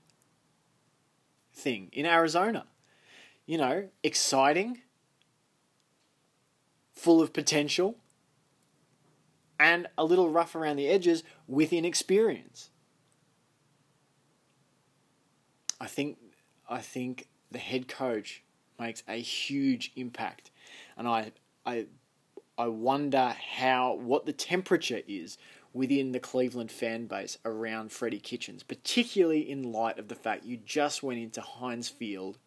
thing 1.55 1.89
in 1.93 2.05
Arizona. 2.05 2.67
You 3.47 3.59
know, 3.59 3.89
exciting, 4.03 4.83
full 6.93 7.23
of 7.23 7.33
potential, 7.33 7.97
and 9.59 9.87
a 9.97 10.05
little 10.05 10.31
rough 10.31 10.57
around 10.57 10.77
the 10.77 10.89
edges 10.89 11.23
with 11.47 11.73
inexperience. 11.73 12.71
I 15.81 15.87
think 15.87 16.19
I 16.69 16.81
think 16.81 17.29
the 17.51 17.59
head 17.59 17.89
coach 17.89 18.43
makes 18.79 19.03
a 19.09 19.21
huge 19.21 19.93
impact, 19.97 20.51
and 20.97 21.07
I 21.09 21.33
I 21.65 21.87
I 22.59 22.69
wonder 22.69 23.35
how 23.57 23.95
what 23.95 24.27
the 24.27 24.33
temperature 24.33 25.03
is 25.07 25.39
within 25.73 26.13
the 26.13 26.21
Cleveland 26.21 26.73
fan 26.73 27.07
base 27.07 27.37
around 27.45 27.93
Freddie 27.93 28.19
Kitchens, 28.19 28.63
particularly 28.63 29.49
in 29.49 29.73
light 29.73 29.99
of 29.99 30.09
the 30.09 30.15
fact 30.15 30.45
you 30.45 30.57
just 30.57 31.03
went 31.03 31.21
into 31.21 31.43
Heinz 31.43 31.91
Field 31.91 32.39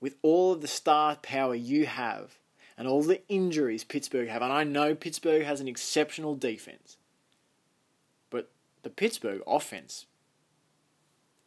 with 0.00 0.16
all 0.20 0.52
of 0.52 0.60
the 0.60 0.68
star 0.68 1.16
power 1.16 1.54
you 1.54 1.86
have 1.86 2.38
and 2.76 2.86
all 2.86 3.02
the 3.02 3.26
injuries 3.28 3.84
Pittsburgh 3.84 4.28
have. 4.28 4.42
And 4.42 4.52
I 4.52 4.64
know 4.64 4.94
Pittsburgh 4.94 5.44
has 5.44 5.62
an 5.62 5.68
exceptional 5.68 6.34
defense, 6.34 6.98
but 8.28 8.50
the 8.82 8.90
Pittsburgh 8.90 9.40
offense 9.46 10.04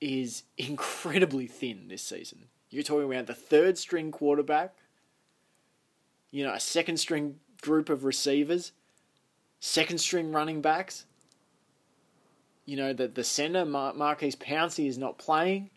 is 0.01 0.43
incredibly 0.57 1.47
thin 1.47 1.87
this 1.87 2.03
season. 2.03 2.45
You're 2.69 2.83
talking 2.83 3.11
about 3.11 3.27
the 3.27 3.33
third 3.33 3.77
string 3.77 4.11
quarterback, 4.11 4.75
you 6.31 6.43
know, 6.43 6.53
a 6.53 6.59
second 6.59 6.97
string 6.97 7.39
group 7.61 7.89
of 7.89 8.03
receivers, 8.03 8.71
second 9.59 9.97
string 9.97 10.31
running 10.31 10.61
backs. 10.61 11.05
You 12.65 12.77
know, 12.77 12.93
that 12.93 13.15
the 13.15 13.23
center, 13.23 13.65
Mar- 13.65 13.95
Maurkice 13.95 14.35
Pouncey, 14.35 14.87
is 14.87 14.99
not 14.99 15.17
playing. 15.17 15.71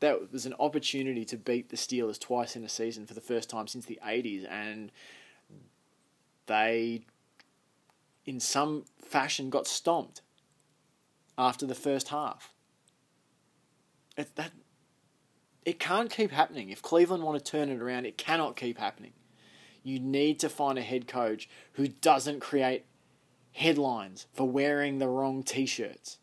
That 0.00 0.32
was 0.32 0.44
an 0.44 0.54
opportunity 0.58 1.24
to 1.26 1.36
beat 1.36 1.68
the 1.68 1.76
Steelers 1.76 2.18
twice 2.18 2.56
in 2.56 2.64
a 2.64 2.68
season 2.68 3.06
for 3.06 3.14
the 3.14 3.20
first 3.20 3.48
time 3.48 3.68
since 3.68 3.86
the 3.86 4.00
80s, 4.04 4.44
and 4.50 4.90
they, 6.46 7.04
in 8.26 8.40
some 8.40 8.86
fashion, 9.00 9.50
got 9.50 9.68
stomped 9.68 10.22
after 11.38 11.64
the 11.64 11.76
first 11.76 12.08
half. 12.08 12.52
It, 14.16 14.34
that 14.36 14.52
it 15.64 15.78
can't 15.78 16.10
keep 16.10 16.30
happening. 16.30 16.70
If 16.70 16.82
Cleveland 16.82 17.22
want 17.22 17.42
to 17.42 17.50
turn 17.50 17.70
it 17.70 17.80
around, 17.80 18.04
it 18.04 18.18
cannot 18.18 18.56
keep 18.56 18.78
happening. 18.78 19.12
You 19.82 19.98
need 19.98 20.38
to 20.40 20.48
find 20.48 20.78
a 20.78 20.82
head 20.82 21.06
coach 21.06 21.48
who 21.74 21.88
doesn't 21.88 22.40
create 22.40 22.84
headlines 23.52 24.26
for 24.32 24.48
wearing 24.48 24.98
the 24.98 25.08
wrong 25.08 25.42
t-shirts. 25.42 26.18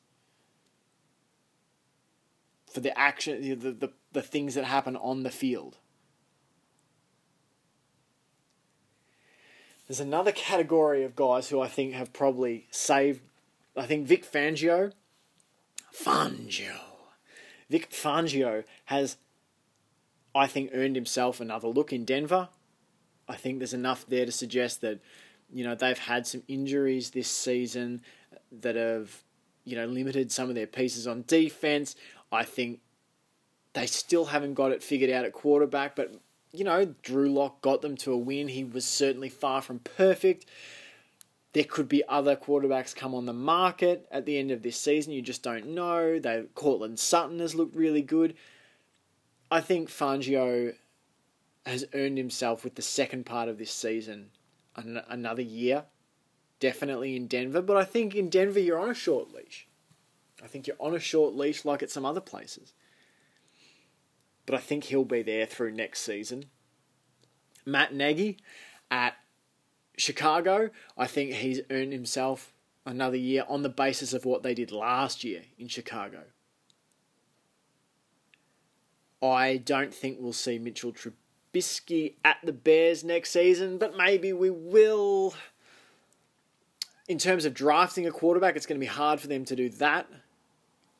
For 2.71 2.80
the 2.80 2.97
action 2.97 3.41
the, 3.60 3.71
the, 3.71 3.91
the 4.12 4.21
things 4.21 4.56
that 4.56 4.65
happen 4.65 4.95
on 4.95 5.23
the 5.23 5.32
field. 5.32 5.78
There's 9.88 9.99
another 9.99 10.32
category 10.32 11.04
of 11.04 11.15
guys 11.15 11.49
who 11.49 11.60
I 11.60 11.67
think 11.67 11.93
have 11.93 12.13
probably 12.13 12.67
saved 12.69 13.21
I 13.75 13.86
think 13.86 14.06
Vic 14.06 14.30
Fangio 14.30 14.91
Fangio 15.91 16.88
Vic 17.70 17.92
Fangio 17.92 18.64
has 18.86 19.18
I 20.36 20.48
think, 20.48 20.72
earned 20.74 20.96
himself 20.96 21.40
another 21.40 21.68
look 21.68 21.92
in 21.92 22.06
Denver. 22.06 22.50
I 23.28 23.36
think 23.36 23.60
there's 23.60 23.74
enough 23.74 24.06
there 24.08 24.26
to 24.26 24.32
suggest 24.32 24.82
that, 24.82 25.00
you 25.52 25.64
know, 25.64 25.76
they've 25.76 25.98
had 25.98 26.28
some 26.28 26.44
injuries 26.48 27.12
this 27.12 27.30
season 27.30 28.02
that 28.52 28.76
have, 28.76 29.24
you 29.66 29.76
know, 29.76 29.86
limited 29.86 30.32
some 30.32 30.50
of 30.50 30.56
their 30.56 30.68
pieces 30.68 31.08
on 31.08 31.24
defense. 31.28 31.96
I 32.32 32.44
think 32.44 32.80
they 33.74 33.86
still 33.86 34.26
haven't 34.26 34.54
got 34.54 34.72
it 34.72 34.84
figured 34.84 35.10
out 35.10 35.26
at 35.26 35.34
quarterback, 35.34 35.96
but, 35.96 36.16
you 36.52 36.64
know, 36.64 36.94
Drew 37.04 37.32
Lock 37.32 37.62
got 37.62 37.82
them 37.82 37.98
to 37.98 38.14
a 38.14 38.18
win. 38.18 38.48
He 38.48 38.64
was 38.64 38.86
certainly 38.86 39.30
far 39.30 39.62
from 39.62 39.80
perfect. 39.80 40.46
There 41.54 41.64
could 41.64 41.90
be 41.90 42.04
other 42.08 42.36
quarterbacks 42.36 42.96
come 42.96 43.16
on 43.16 43.26
the 43.26 43.34
market 43.34 44.08
at 44.12 44.26
the 44.26 44.38
end 44.38 44.52
of 44.52 44.62
this 44.62 44.80
season. 44.80 45.14
You 45.14 45.22
just 45.22 45.42
don't 45.42 45.70
know. 45.70 46.20
They 46.20 46.44
Courtland 46.54 47.00
Sutton 47.00 47.40
has 47.40 47.56
looked 47.56 47.76
really 47.76 48.04
good. 48.04 48.36
I 49.50 49.62
think 49.62 49.90
Fangio 49.90 50.76
has 51.66 51.86
earned 51.94 52.18
himself 52.18 52.64
with 52.64 52.76
the 52.76 52.82
second 52.82 53.26
part 53.26 53.50
of 53.50 53.58
this 53.58 53.72
season 53.72 54.30
an- 54.76 55.04
another 55.08 55.42
year, 55.42 55.86
definitely 56.60 57.16
in 57.16 57.28
Denver. 57.28 57.62
But 57.62 57.78
I 57.78 57.84
think 57.84 58.16
in 58.16 58.30
Denver 58.30 58.60
you're 58.60 58.80
on 58.80 58.92
a 58.92 58.96
short 58.96 59.32
leash. 59.34 59.68
I 60.44 60.48
think 60.48 60.68
you're 60.68 60.76
on 60.80 60.96
a 60.96 61.00
short 61.00 61.36
leash 61.36 61.66
like 61.66 61.82
at 61.84 61.92
some 61.92 62.06
other 62.06 62.22
places. 62.22 62.74
But 64.46 64.56
I 64.56 64.60
think 64.60 64.86
he'll 64.86 65.04
be 65.04 65.22
there 65.22 65.46
through 65.46 65.72
next 65.72 66.02
season. 66.02 66.46
Matt 67.66 67.94
Nagy 67.94 68.38
at 68.90 69.16
Chicago, 70.00 70.70
I 70.98 71.08
think 71.08 71.34
he's 71.34 71.62
earned 71.70 71.94
himself 71.94 72.54
another 72.86 73.18
year 73.18 73.44
on 73.48 73.64
the 73.64 73.70
basis 73.70 74.14
of 74.14 74.26
what 74.26 74.44
they 74.44 74.54
did 74.54 74.72
last 74.72 75.24
year 75.24 75.44
in 75.58 75.68
Chicago. 75.68 76.24
I 79.22 79.58
don't 79.58 79.94
think 79.94 80.18
we'll 80.20 80.32
see 80.32 80.58
Mitchell 80.58 80.94
Trubisky 80.94 82.16
at 82.24 82.38
the 82.44 82.54
Bears 82.54 83.04
next 83.04 83.32
season, 83.32 83.78
but 83.78 83.98
maybe 83.98 84.32
we 84.32 84.50
will. 84.50 85.34
In 87.10 87.18
terms 87.18 87.44
of 87.44 87.54
drafting 87.54 88.08
a 88.08 88.12
quarterback, 88.12 88.56
it's 88.56 88.66
going 88.66 88.80
to 88.80 88.86
be 88.86 88.86
hard 88.86 89.20
for 89.20 89.28
them 89.28 89.44
to 89.46 89.56
do 89.56 89.68
that. 89.70 90.08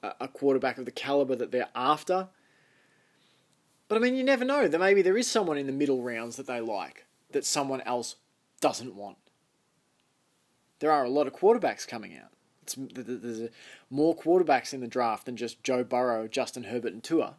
A 0.04 0.28
quarterback 0.28 0.78
of 0.78 0.86
the 0.86 0.92
caliber 0.92 1.36
that 1.36 1.52
they're 1.52 1.70
after. 1.76 2.30
But 3.88 3.98
I 3.98 4.00
mean, 4.00 4.16
you 4.16 4.24
never 4.24 4.44
know. 4.44 4.68
Maybe 4.68 5.02
there 5.02 5.18
is 5.18 5.30
someone 5.30 5.58
in 5.58 5.68
the 5.68 5.74
middle 5.74 6.02
rounds 6.02 6.36
that 6.38 6.48
they 6.48 6.60
like 6.60 7.06
that 7.32 7.46
someone 7.46 7.82
else 7.82 8.16
doesn't 8.60 8.95
want. 8.95 9.17
There 10.80 10.91
are 10.91 11.04
a 11.04 11.10
lot 11.10 11.28
of 11.28 11.34
quarterbacks 11.34 11.88
coming 11.88 12.15
out. 12.15 12.32
It's, 12.62 12.76
there's 12.78 13.50
more 13.89 14.15
quarterbacks 14.15 14.74
in 14.74 14.80
the 14.80 14.88
draft 14.88 15.26
than 15.26 15.36
just 15.36 15.63
Joe 15.63 15.84
Burrow, 15.84 16.28
Justin 16.28 16.65
Herbert, 16.65 16.93
and 16.93 17.04
Tua 17.04 17.36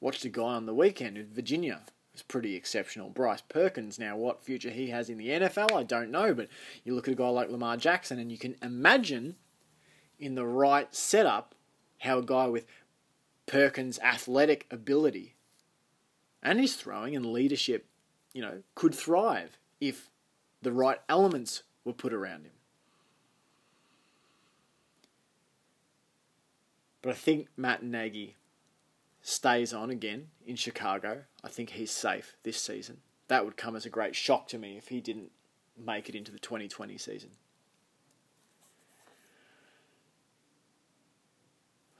watched 0.00 0.24
a 0.24 0.28
guy 0.28 0.42
on 0.42 0.66
the 0.66 0.74
weekend 0.74 1.18
in 1.18 1.26
Virginia. 1.32 1.80
It 1.86 2.14
was 2.14 2.22
pretty 2.22 2.54
exceptional. 2.54 3.10
Bryce 3.10 3.42
Perkins, 3.42 3.98
now 3.98 4.16
what 4.16 4.42
future 4.42 4.70
he 4.70 4.88
has 4.90 5.08
in 5.08 5.18
the 5.18 5.28
NFL, 5.28 5.72
I 5.72 5.82
don't 5.82 6.10
know, 6.10 6.34
but 6.34 6.48
you 6.84 6.94
look 6.94 7.08
at 7.08 7.12
a 7.12 7.16
guy 7.16 7.28
like 7.28 7.50
Lamar 7.50 7.76
Jackson 7.76 8.18
and 8.18 8.30
you 8.30 8.38
can 8.38 8.56
imagine 8.62 9.36
in 10.18 10.34
the 10.34 10.46
right 10.46 10.94
setup 10.94 11.54
how 11.98 12.18
a 12.18 12.22
guy 12.22 12.46
with 12.46 12.66
Perkins' 13.46 13.98
athletic 14.00 14.66
ability 14.70 15.34
and 16.42 16.60
his 16.60 16.76
throwing 16.76 17.16
and 17.16 17.26
leadership, 17.26 17.86
you 18.38 18.44
know, 18.44 18.62
could 18.76 18.94
thrive 18.94 19.58
if 19.80 20.10
the 20.62 20.70
right 20.70 21.00
elements 21.08 21.64
were 21.84 21.92
put 21.92 22.12
around 22.12 22.44
him. 22.44 22.52
But 27.02 27.10
I 27.10 27.14
think 27.14 27.48
Matt 27.56 27.82
Nagy 27.82 28.36
stays 29.22 29.74
on 29.74 29.90
again 29.90 30.28
in 30.46 30.54
Chicago, 30.54 31.24
I 31.42 31.48
think 31.48 31.70
he's 31.70 31.90
safe 31.90 32.36
this 32.44 32.62
season. 32.62 32.98
That 33.26 33.44
would 33.44 33.56
come 33.56 33.74
as 33.74 33.84
a 33.84 33.90
great 33.90 34.14
shock 34.14 34.46
to 34.50 34.58
me 34.58 34.76
if 34.76 34.86
he 34.86 35.00
didn't 35.00 35.32
make 35.76 36.08
it 36.08 36.14
into 36.14 36.30
the 36.30 36.38
2020 36.38 36.96
season. 36.96 37.30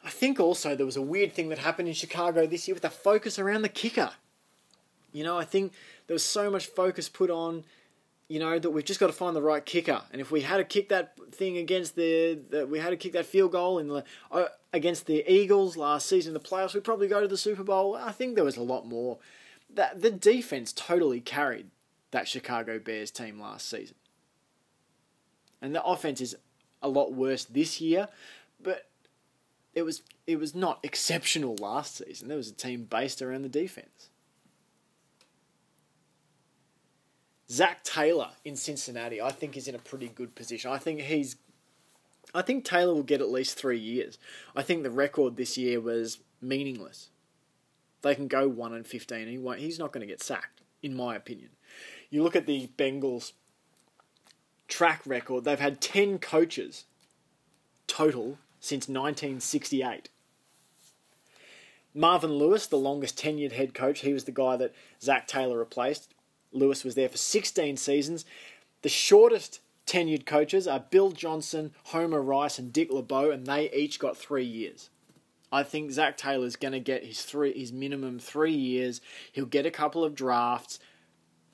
I 0.04 0.10
think 0.10 0.38
also 0.38 0.76
there 0.76 0.86
was 0.86 0.96
a 0.96 1.02
weird 1.02 1.32
thing 1.32 1.48
that 1.48 1.58
happened 1.58 1.88
in 1.88 1.94
Chicago 1.94 2.46
this 2.46 2.68
year 2.68 2.76
with 2.76 2.82
the 2.82 2.90
focus 2.90 3.40
around 3.40 3.62
the 3.62 3.68
kicker. 3.68 4.12
You 5.12 5.24
know, 5.24 5.38
I 5.38 5.44
think 5.44 5.72
there 6.08 6.14
was 6.14 6.24
so 6.24 6.50
much 6.50 6.66
focus 6.66 7.08
put 7.08 7.30
on 7.30 7.64
you 8.28 8.38
know 8.38 8.58
that 8.58 8.70
we've 8.70 8.84
just 8.84 9.00
got 9.00 9.06
to 9.06 9.12
find 9.12 9.34
the 9.34 9.42
right 9.42 9.64
kicker. 9.64 10.02
And 10.12 10.20
if 10.20 10.30
we 10.30 10.42
had 10.42 10.58
to 10.58 10.64
kick 10.64 10.90
that 10.90 11.14
thing 11.32 11.56
against 11.56 11.96
the, 11.96 12.66
we 12.68 12.78
had 12.78 12.90
to 12.90 12.96
kick 12.96 13.12
that 13.12 13.26
field 13.26 13.52
goal 13.52 13.78
in 13.78 13.88
the 13.88 14.04
uh, 14.30 14.46
against 14.72 15.06
the 15.06 15.24
Eagles 15.30 15.76
last 15.76 16.08
season 16.08 16.30
in 16.30 16.34
the 16.34 16.40
playoffs, 16.40 16.74
we'd 16.74 16.84
probably 16.84 17.08
go 17.08 17.20
to 17.20 17.28
the 17.28 17.38
Super 17.38 17.64
Bowl. 17.64 17.96
I 17.96 18.12
think 18.12 18.34
there 18.34 18.44
was 18.44 18.56
a 18.56 18.62
lot 18.62 18.86
more. 18.86 19.18
That 19.72 20.02
the 20.02 20.10
defense 20.10 20.72
totally 20.72 21.20
carried 21.20 21.68
that 22.10 22.28
Chicago 22.28 22.78
Bears 22.78 23.10
team 23.10 23.40
last 23.40 23.68
season, 23.68 23.96
and 25.62 25.74
the 25.74 25.82
offense 25.82 26.20
is 26.20 26.36
a 26.82 26.88
lot 26.88 27.12
worse 27.14 27.44
this 27.44 27.80
year, 27.80 28.08
but 28.62 28.88
it 29.74 29.82
was 29.82 30.02
it 30.26 30.38
was 30.38 30.54
not 30.54 30.80
exceptional 30.82 31.56
last 31.56 31.96
season. 31.96 32.28
There 32.28 32.36
was 32.36 32.50
a 32.50 32.54
team 32.54 32.84
based 32.84 33.22
around 33.22 33.42
the 33.42 33.48
defense. 33.48 34.07
Zac 37.50 37.82
Taylor 37.82 38.30
in 38.44 38.56
Cincinnati, 38.56 39.22
I 39.22 39.30
think, 39.30 39.56
is 39.56 39.68
in 39.68 39.74
a 39.74 39.78
pretty 39.78 40.08
good 40.08 40.34
position. 40.34 40.70
I 40.70 40.78
think 40.78 41.00
he's. 41.00 41.36
I 42.34 42.42
think 42.42 42.64
Taylor 42.64 42.92
will 42.92 43.02
get 43.02 43.22
at 43.22 43.30
least 43.30 43.56
three 43.56 43.78
years. 43.78 44.18
I 44.54 44.62
think 44.62 44.82
the 44.82 44.90
record 44.90 45.36
this 45.36 45.56
year 45.56 45.80
was 45.80 46.18
meaningless. 46.42 47.08
They 48.02 48.14
can 48.14 48.28
go 48.28 48.48
one 48.48 48.74
and 48.74 48.86
fifteen. 48.86 49.28
He 49.28 49.38
won't. 49.38 49.60
He's 49.60 49.78
not 49.78 49.92
going 49.92 50.06
to 50.06 50.12
get 50.12 50.22
sacked, 50.22 50.60
in 50.82 50.94
my 50.94 51.16
opinion. 51.16 51.50
You 52.10 52.22
look 52.22 52.36
at 52.36 52.46
the 52.46 52.68
Bengals 52.76 53.32
track 54.68 55.02
record. 55.06 55.44
They've 55.44 55.58
had 55.58 55.80
ten 55.80 56.18
coaches 56.18 56.84
total 57.86 58.38
since 58.60 58.88
1968. 58.88 60.10
Marvin 61.94 62.32
Lewis, 62.32 62.66
the 62.66 62.76
longest 62.76 63.18
tenured 63.18 63.52
head 63.52 63.74
coach, 63.74 64.00
he 64.00 64.12
was 64.12 64.24
the 64.24 64.32
guy 64.32 64.56
that 64.56 64.74
Zac 65.00 65.26
Taylor 65.26 65.58
replaced. 65.58 66.12
Lewis 66.52 66.84
was 66.84 66.94
there 66.94 67.08
for 67.08 67.16
16 67.16 67.76
seasons. 67.76 68.24
The 68.82 68.88
shortest 68.88 69.60
tenured 69.86 70.26
coaches 70.26 70.68
are 70.68 70.84
Bill 70.90 71.10
Johnson, 71.12 71.72
Homer 71.84 72.22
Rice, 72.22 72.58
and 72.58 72.72
Dick 72.72 72.92
LeBeau, 72.92 73.30
and 73.30 73.46
they 73.46 73.70
each 73.72 73.98
got 73.98 74.16
three 74.16 74.44
years. 74.44 74.90
I 75.50 75.62
think 75.62 75.90
Zac 75.90 76.16
Taylor's 76.18 76.56
going 76.56 76.72
to 76.72 76.80
get 76.80 77.04
his 77.04 77.22
three, 77.22 77.58
his 77.58 77.72
minimum 77.72 78.18
three 78.18 78.52
years. 78.52 79.00
He'll 79.32 79.46
get 79.46 79.64
a 79.66 79.70
couple 79.70 80.04
of 80.04 80.14
drafts. 80.14 80.78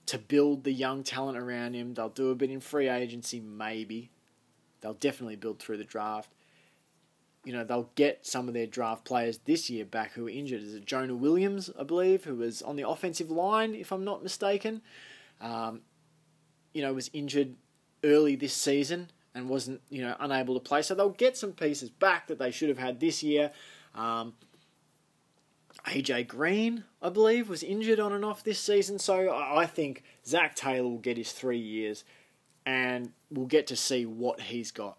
to 0.07 0.19
build 0.19 0.65
the 0.65 0.73
young 0.73 1.03
talent 1.03 1.39
around 1.39 1.73
him. 1.73 1.95
They'll 1.95 2.11
do 2.11 2.31
a 2.31 2.35
bit 2.35 2.51
in 2.51 2.61
free 2.61 2.89
agency, 2.89 3.41
maybe. 3.41 4.11
They'll 4.83 4.93
definitely 4.93 5.37
build 5.37 5.61
through 5.61 5.79
the 5.79 5.85
draft. 5.85 6.31
You 7.45 7.53
know, 7.53 7.65
they'll 7.65 7.91
get 7.95 8.27
some 8.27 8.49
of 8.49 8.55
their 8.55 8.67
draft 8.67 9.05
players 9.05 9.39
this 9.45 9.69
year 9.69 9.85
back 9.85 10.13
who 10.13 10.25
were 10.25 10.31
injured. 10.31 10.63
Is 10.63 10.75
it 10.75 10.87
Jonah 10.87 11.15
Williams, 11.15 11.71
I 11.79 11.83
believe, 11.85 12.25
who 12.25 12.37
was 12.37 12.63
on 12.63 12.77
the 12.77 12.89
offensive 12.89 13.31
line, 13.31 13.75
if 13.75 13.93
I'm 13.93 14.05
not 14.05 14.23
mistaken? 14.23 14.81
Um, 15.41 15.83
you 16.73 16.83
know, 16.83 16.93
was 16.95 17.11
injured 17.13 17.55
early 18.03 18.37
this 18.37 18.55
season 18.55 19.11
and 19.35 19.49
wasn't, 19.49 19.81
you 19.91 20.03
know, 20.03 20.17
unable 20.21 20.55
to 20.55 20.61
play. 20.61 20.83
So 20.83 20.95
they'll 20.95 21.11
get 21.11 21.37
some 21.37 21.53
pieces 21.53 21.91
back 21.91 22.29
that 22.29 22.39
they 22.39 22.51
should 22.51 22.69
have 22.69 22.79
had 22.79 23.01
this 23.01 23.23
year. 23.23 23.53
Um, 23.95 24.35
AJ 25.87 26.29
Green, 26.29 26.85
I 27.03 27.11
believe, 27.11 27.49
was 27.49 27.63
injured 27.63 28.01
on 28.01 28.13
and 28.13 28.25
off 28.25 28.43
this 28.43 28.59
season. 28.59 28.99
So 28.99 29.35
I 29.35 29.67
think 29.67 30.03
Zac 30.27 30.55
Taylor 30.55 30.89
will 30.89 30.99
get 30.99 31.17
his 31.17 31.33
three 31.33 31.59
years 31.59 32.05
and 32.65 33.13
we'll 33.31 33.47
get 33.47 33.67
to 33.69 33.77
see 33.77 34.07
what 34.07 34.41
he's 34.41 34.71
got 34.71 34.97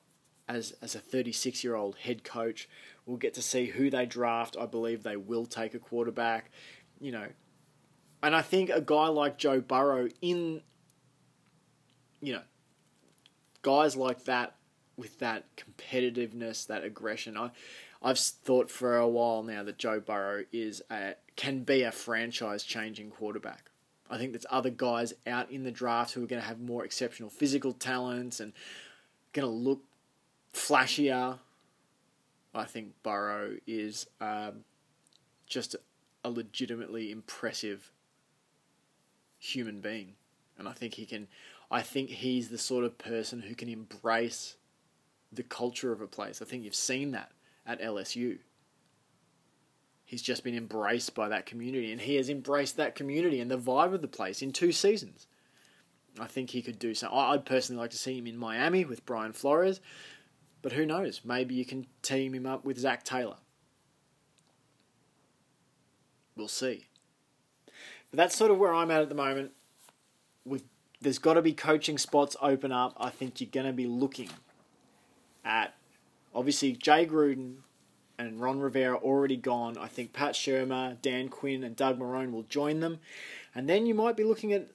as, 0.47 0.73
as 0.81 0.95
a 0.95 0.99
36 0.99 1.63
year 1.63 1.75
old 1.75 1.95
head 1.97 2.23
coach. 2.23 2.69
We'll 3.05 3.17
get 3.17 3.33
to 3.35 3.41
see 3.41 3.65
who 3.65 3.89
they 3.89 4.05
draft. 4.05 4.57
I 4.59 4.65
believe 4.65 5.03
they 5.03 5.17
will 5.17 5.45
take 5.45 5.73
a 5.73 5.79
quarterback, 5.79 6.51
you 6.99 7.11
know. 7.11 7.27
And 8.23 8.35
I 8.35 8.41
think 8.41 8.69
a 8.69 8.81
guy 8.81 9.07
like 9.07 9.37
Joe 9.37 9.61
Burrow, 9.61 10.09
in, 10.21 10.61
you 12.21 12.33
know, 12.33 12.41
guys 13.61 13.95
like 13.95 14.23
that 14.25 14.55
with 14.97 15.19
that 15.19 15.45
competitiveness, 15.57 16.65
that 16.67 16.83
aggression, 16.83 17.37
I, 17.37 17.51
I've 18.01 18.17
thought 18.17 18.71
for 18.71 18.97
a 18.97 19.07
while 19.07 19.43
now 19.43 19.63
that 19.63 19.77
Joe 19.77 19.99
Burrow 19.99 20.45
is 20.51 20.81
a, 20.89 21.15
can 21.35 21.63
be 21.63 21.83
a 21.83 21.91
franchise 21.91 22.63
changing 22.63 23.11
quarterback. 23.11 23.69
I 24.09 24.17
think 24.17 24.31
there's 24.31 24.45
other 24.49 24.69
guys 24.69 25.13
out 25.25 25.51
in 25.51 25.63
the 25.63 25.71
draft 25.71 26.13
who 26.13 26.23
are 26.23 26.27
going 26.27 26.41
to 26.41 26.47
have 26.47 26.59
more 26.59 26.85
exceptional 26.85 27.29
physical 27.29 27.73
talents 27.73 28.39
and 28.39 28.53
going 29.33 29.47
to 29.47 29.51
look 29.51 29.81
flashier. 30.55 31.39
I 32.53 32.63
think 32.63 32.93
Burrow 33.03 33.57
is 33.67 34.07
um, 34.21 34.63
just 35.45 35.75
a 36.23 36.29
legitimately 36.29 37.11
impressive 37.11 37.91
human 39.37 39.81
being, 39.81 40.13
and 40.57 40.67
I 40.67 40.71
think 40.71 40.95
he 40.95 41.05
can. 41.05 41.27
I 41.69 41.81
think 41.81 42.09
he's 42.09 42.49
the 42.49 42.57
sort 42.57 42.85
of 42.85 42.97
person 42.97 43.41
who 43.41 43.55
can 43.55 43.69
embrace 43.69 44.55
the 45.31 45.43
culture 45.43 45.91
of 45.91 45.99
a 45.99 46.07
place. 46.07 46.41
I 46.41 46.45
think 46.45 46.63
you've 46.63 46.75
seen 46.75 47.11
that 47.11 47.31
at 47.65 47.81
LSU. 47.81 48.37
He's 50.05 50.21
just 50.21 50.43
been 50.43 50.55
embraced 50.55 51.15
by 51.15 51.27
that 51.29 51.47
community, 51.47 51.91
and 51.91 51.99
he 51.99 52.15
has 52.15 52.29
embraced 52.29 52.77
that 52.77 52.95
community 52.95 53.41
and 53.41 53.49
the 53.49 53.57
vibe 53.57 53.93
of 53.93 54.01
the 54.01 54.07
place 54.07 54.41
in 54.41 54.53
two 54.53 54.71
seasons. 54.71 55.27
I 56.19 56.27
think 56.27 56.51
he 56.51 56.61
could 56.61 56.79
do 56.79 56.93
so. 56.93 57.11
I'd 57.11 57.45
personally 57.45 57.81
like 57.81 57.91
to 57.91 57.97
see 57.97 58.17
him 58.17 58.27
in 58.27 58.37
Miami 58.37 58.85
with 58.85 59.05
Brian 59.05 59.33
Flores, 59.33 59.81
but 60.65 60.73
who 60.73 60.83
knows? 60.83 61.21
Maybe 61.23 61.53
you 61.53 61.63
can 61.63 61.85
team 62.01 62.33
him 62.33 62.47
up 62.47 62.65
with 62.65 62.79
Zac 62.79 63.03
Taylor. 63.03 63.35
We'll 66.35 66.47
see. 66.47 66.87
But 68.09 68.17
that's 68.17 68.35
sort 68.35 68.49
of 68.49 68.57
where 68.57 68.73
I'm 68.73 68.89
at 68.89 69.03
at 69.03 69.09
the 69.09 69.13
moment. 69.13 69.51
With 70.43 70.63
there's 70.99 71.19
got 71.19 71.35
to 71.35 71.43
be 71.43 71.53
coaching 71.53 71.99
spots 71.99 72.35
open 72.41 72.71
up. 72.71 72.97
I 72.99 73.11
think 73.11 73.39
you're 73.39 73.49
going 73.51 73.67
to 73.67 73.73
be 73.73 73.85
looking 73.85 74.31
at 75.45 75.75
obviously 76.33 76.71
Jay 76.71 77.05
Gruden 77.05 77.57
and 78.17 78.41
Ron 78.41 78.59
Rivera 78.59 78.95
already 78.95 79.37
gone. 79.37 79.77
I 79.77 79.85
think 79.85 80.13
Pat 80.13 80.33
Shurmur, 80.33 80.99
Dan 80.99 81.29
Quinn, 81.29 81.63
and 81.63 81.75
Doug 81.75 81.99
Marrone 81.99 82.31
will 82.31 82.41
join 82.41 82.79
them. 82.79 82.97
And 83.53 83.69
then 83.69 83.85
you 83.85 83.93
might 83.93 84.17
be 84.17 84.23
looking 84.23 84.51
at, 84.51 84.71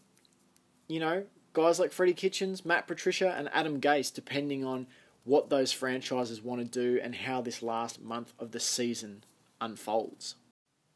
you 0.87 1.01
know, 1.01 1.25
guys 1.53 1.81
like 1.81 1.91
Freddie 1.91 2.15
Kitchens, 2.15 2.65
Matt 2.65 2.87
Patricia, 2.87 3.35
and 3.37 3.51
Adam 3.53 3.81
Gase, 3.81 4.15
depending 4.15 4.65
on 4.65 4.87
what 5.25 5.51
those 5.51 5.73
franchises 5.73 6.43
want 6.43 6.61
to 6.61 6.65
do 6.67 7.01
and 7.03 7.15
how 7.15 7.41
this 7.41 7.63
last 7.63 8.01
month 8.01 8.33
of 8.39 8.53
the 8.53 8.61
season 8.61 9.25
unfolds. 9.61 10.37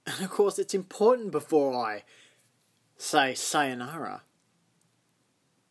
And 0.07 0.23
of 0.25 0.31
course, 0.31 0.59
it's 0.59 0.75
important 0.75 1.31
before 1.31 1.75
I 1.75 2.03
say 2.97 3.35
sayonara 3.35 4.23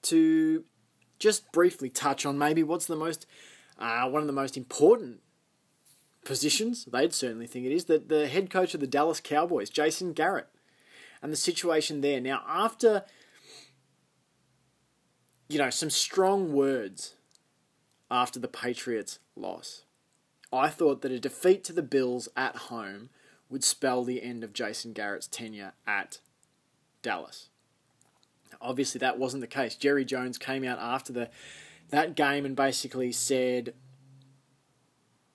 to 0.03 0.63
just 1.19 1.51
briefly 1.51 1.89
touch 1.89 2.25
on 2.25 2.37
maybe 2.37 2.63
what's 2.63 2.87
the 2.87 2.95
most 2.95 3.25
uh, 3.79 4.07
one 4.09 4.21
of 4.21 4.27
the 4.27 4.33
most 4.33 4.57
important 4.57 5.19
positions, 6.23 6.85
they'd 6.85 7.13
certainly 7.13 7.47
think 7.47 7.65
it 7.65 7.73
is, 7.73 7.85
that 7.85 8.09
the 8.09 8.27
head 8.27 8.49
coach 8.49 8.73
of 8.73 8.79
the 8.79 8.87
Dallas 8.87 9.19
Cowboys, 9.19 9.69
Jason 9.69 10.13
Garrett, 10.13 10.47
and 11.21 11.31
the 11.31 11.37
situation 11.37 12.01
there. 12.01 12.21
Now, 12.21 12.43
after, 12.47 13.03
you 15.49 15.57
know, 15.57 15.69
some 15.69 15.89
strong 15.89 16.53
words 16.53 17.15
after 18.13 18.39
the 18.39 18.47
Patriots' 18.47 19.17
loss, 19.35 19.85
I 20.53 20.69
thought 20.69 21.01
that 21.01 21.11
a 21.11 21.19
defeat 21.19 21.63
to 21.65 21.73
the 21.73 21.81
Bills 21.81 22.29
at 22.37 22.55
home 22.55 23.09
would 23.49 23.63
spell 23.63 24.03
the 24.03 24.21
end 24.21 24.43
of 24.43 24.53
Jason 24.53 24.93
Garrett's 24.93 25.27
tenure 25.27 25.73
at 25.87 26.19
Dallas. 27.01 27.49
Obviously, 28.61 28.99
that 28.99 29.17
wasn't 29.17 29.41
the 29.41 29.47
case. 29.47 29.75
Jerry 29.75 30.05
Jones 30.05 30.37
came 30.37 30.63
out 30.63 30.77
after 30.79 31.11
the 31.11 31.29
that 31.89 32.15
game 32.15 32.45
and 32.45 32.55
basically 32.55 33.11
said, 33.11 33.73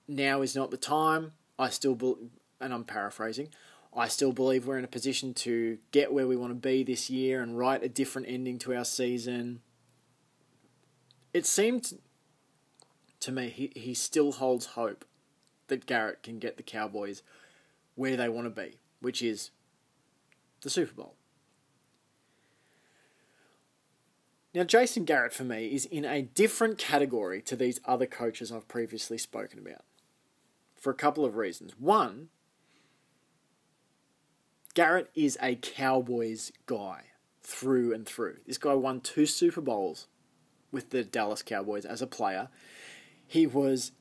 now 0.07 0.41
is 0.41 0.55
not 0.55 0.71
the 0.71 0.77
time. 0.77 1.33
I 1.57 1.69
still, 1.69 1.95
be- 1.95 2.15
and 2.61 2.73
I'm 2.73 2.85
paraphrasing, 2.85 3.49
I 3.93 4.07
still 4.07 4.31
believe 4.31 4.65
we're 4.65 4.77
in 4.77 4.85
a 4.85 4.87
position 4.89 5.33
to 5.35 5.77
get 5.91 6.13
where 6.13 6.27
we 6.27 6.37
want 6.37 6.51
to 6.51 6.55
be 6.55 6.83
this 6.83 7.09
year 7.09 7.41
and 7.41 7.57
write 7.57 7.83
a 7.83 7.89
different 7.89 8.29
ending 8.29 8.57
to 8.59 8.73
our 8.73 8.85
season. 8.85 9.61
It 11.33 11.45
seemed 11.45 11.93
to 13.21 13.31
me 13.31 13.49
he, 13.49 13.71
he 13.75 13.93
still 13.93 14.33
holds 14.33 14.67
hope 14.67 15.05
that 15.67 15.85
Garrett 15.85 16.23
can 16.23 16.39
get 16.39 16.57
the 16.57 16.63
Cowboys 16.63 17.21
where 17.95 18.17
they 18.17 18.29
want 18.29 18.45
to 18.45 18.61
be, 18.61 18.77
which 19.01 19.21
is 19.21 19.51
the 20.61 20.69
Super 20.69 20.93
Bowl. 20.93 21.15
Now, 24.53 24.63
Jason 24.63 25.05
Garrett 25.05 25.33
for 25.33 25.43
me 25.43 25.67
is 25.67 25.85
in 25.85 26.05
a 26.05 26.23
different 26.23 26.77
category 26.79 27.41
to 27.43 27.55
these 27.55 27.79
other 27.85 28.07
coaches 28.07 28.51
I've 28.51 28.67
previously 28.67 29.17
spoken 29.17 29.59
about 29.59 29.83
for 30.75 30.89
a 30.91 30.95
couple 30.95 31.23
of 31.23 31.35
reasons. 31.35 31.73
One, 31.77 32.29
Garrett 34.73 35.11
is 35.13 35.37
a 35.41 35.55
Cowboys 35.55 36.51
guy 36.65 37.03
through 37.43 37.93
and 37.93 38.07
through. 38.07 38.37
This 38.47 38.57
guy 38.57 38.73
won 38.73 39.01
two 39.01 39.25
Super 39.25 39.61
Bowls 39.61 40.07
with 40.71 40.89
the 40.89 41.03
Dallas 41.03 41.43
Cowboys 41.43 41.85
as 41.85 42.01
a 42.01 42.07
player. 42.07 42.49
He 43.29 43.45
was 43.45 43.91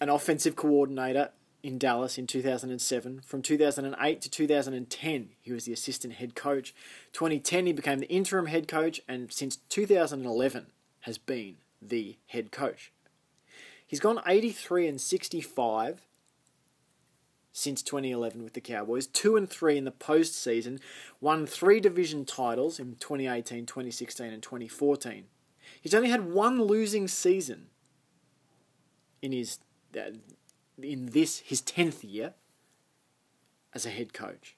an 0.00 0.08
offensive 0.08 0.56
coordinator 0.56 1.28
in 1.62 1.76
Dallas 1.76 2.16
in 2.16 2.26
2007. 2.26 3.20
From 3.20 3.42
2008 3.42 4.20
to 4.22 4.30
2010, 4.30 5.28
he 5.42 5.52
was 5.52 5.66
the 5.66 5.74
assistant 5.74 6.14
head 6.14 6.34
coach. 6.34 6.74
2010, 7.12 7.66
he 7.66 7.74
became 7.74 7.98
the 7.98 8.08
interim 8.08 8.46
head 8.46 8.66
coach, 8.66 9.02
and 9.06 9.30
since 9.30 9.56
2011 9.68 10.68
has 11.00 11.18
been 11.18 11.56
the 11.82 12.16
head 12.28 12.50
coach. 12.50 12.94
He's 13.86 14.00
gone 14.00 14.22
83 14.26 14.88
and 14.88 14.98
65 14.98 16.06
since 17.52 17.82
2011 17.82 18.42
with 18.42 18.54
the 18.54 18.62
Cowboys, 18.62 19.06
2 19.06 19.36
and 19.36 19.50
3 19.50 19.76
in 19.76 19.84
the 19.84 19.92
postseason, 19.92 20.80
won 21.20 21.44
3 21.44 21.78
division 21.78 22.24
titles 22.24 22.80
in 22.80 22.96
2018, 22.98 23.66
2016 23.66 24.32
and 24.32 24.42
2014. 24.42 25.24
He's 25.78 25.92
only 25.92 26.08
had 26.08 26.32
one 26.32 26.62
losing 26.62 27.06
season 27.06 27.66
in 29.22 29.32
his 29.32 29.60
uh, 29.96 30.10
in 30.82 31.06
this 31.06 31.38
his 31.38 31.62
10th 31.62 32.02
year 32.02 32.34
as 33.72 33.86
a 33.86 33.90
head 33.90 34.12
coach. 34.12 34.56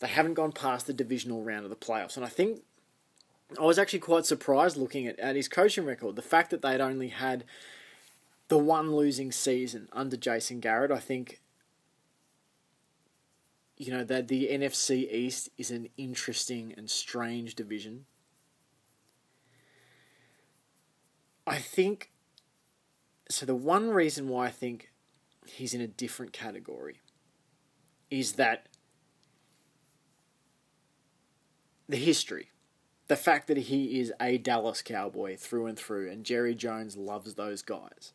They 0.00 0.08
haven't 0.08 0.34
gone 0.34 0.52
past 0.52 0.86
the 0.86 0.92
divisional 0.92 1.44
round 1.44 1.64
of 1.64 1.70
the 1.70 1.76
playoffs. 1.76 2.16
And 2.16 2.24
I 2.24 2.28
think 2.28 2.62
I 3.60 3.62
was 3.64 3.78
actually 3.78 4.00
quite 4.00 4.26
surprised 4.26 4.76
looking 4.76 5.06
at, 5.06 5.18
at 5.18 5.36
his 5.36 5.48
coaching 5.48 5.84
record. 5.84 6.16
The 6.16 6.22
fact 6.22 6.50
that 6.50 6.62
they'd 6.62 6.80
only 6.80 7.08
had 7.08 7.44
the 8.48 8.58
one 8.58 8.94
losing 8.94 9.30
season 9.30 9.88
under 9.92 10.16
Jason 10.16 10.60
Garrett, 10.60 10.90
I 10.90 10.98
think, 10.98 11.40
you 13.76 13.92
know, 13.92 14.04
that 14.04 14.28
the 14.28 14.48
NFC 14.48 15.10
East 15.12 15.50
is 15.56 15.70
an 15.70 15.88
interesting 15.96 16.74
and 16.76 16.90
strange 16.90 17.54
division. 17.54 18.06
I 21.46 21.58
think 21.58 22.10
so 23.28 23.46
the 23.46 23.54
one 23.54 23.90
reason 23.90 24.28
why 24.28 24.46
I 24.46 24.50
think 24.50 24.90
he's 25.46 25.74
in 25.74 25.80
a 25.80 25.86
different 25.86 26.32
category 26.32 27.00
is 28.10 28.32
that 28.32 28.66
the 31.88 31.96
history, 31.96 32.50
the 33.08 33.16
fact 33.16 33.48
that 33.48 33.56
he 33.56 33.98
is 34.00 34.12
a 34.20 34.38
Dallas 34.38 34.82
Cowboy 34.82 35.36
through 35.36 35.66
and 35.66 35.78
through, 35.78 36.10
and 36.10 36.24
Jerry 36.24 36.54
Jones 36.54 36.96
loves 36.96 37.34
those 37.34 37.62
guys. 37.62 38.12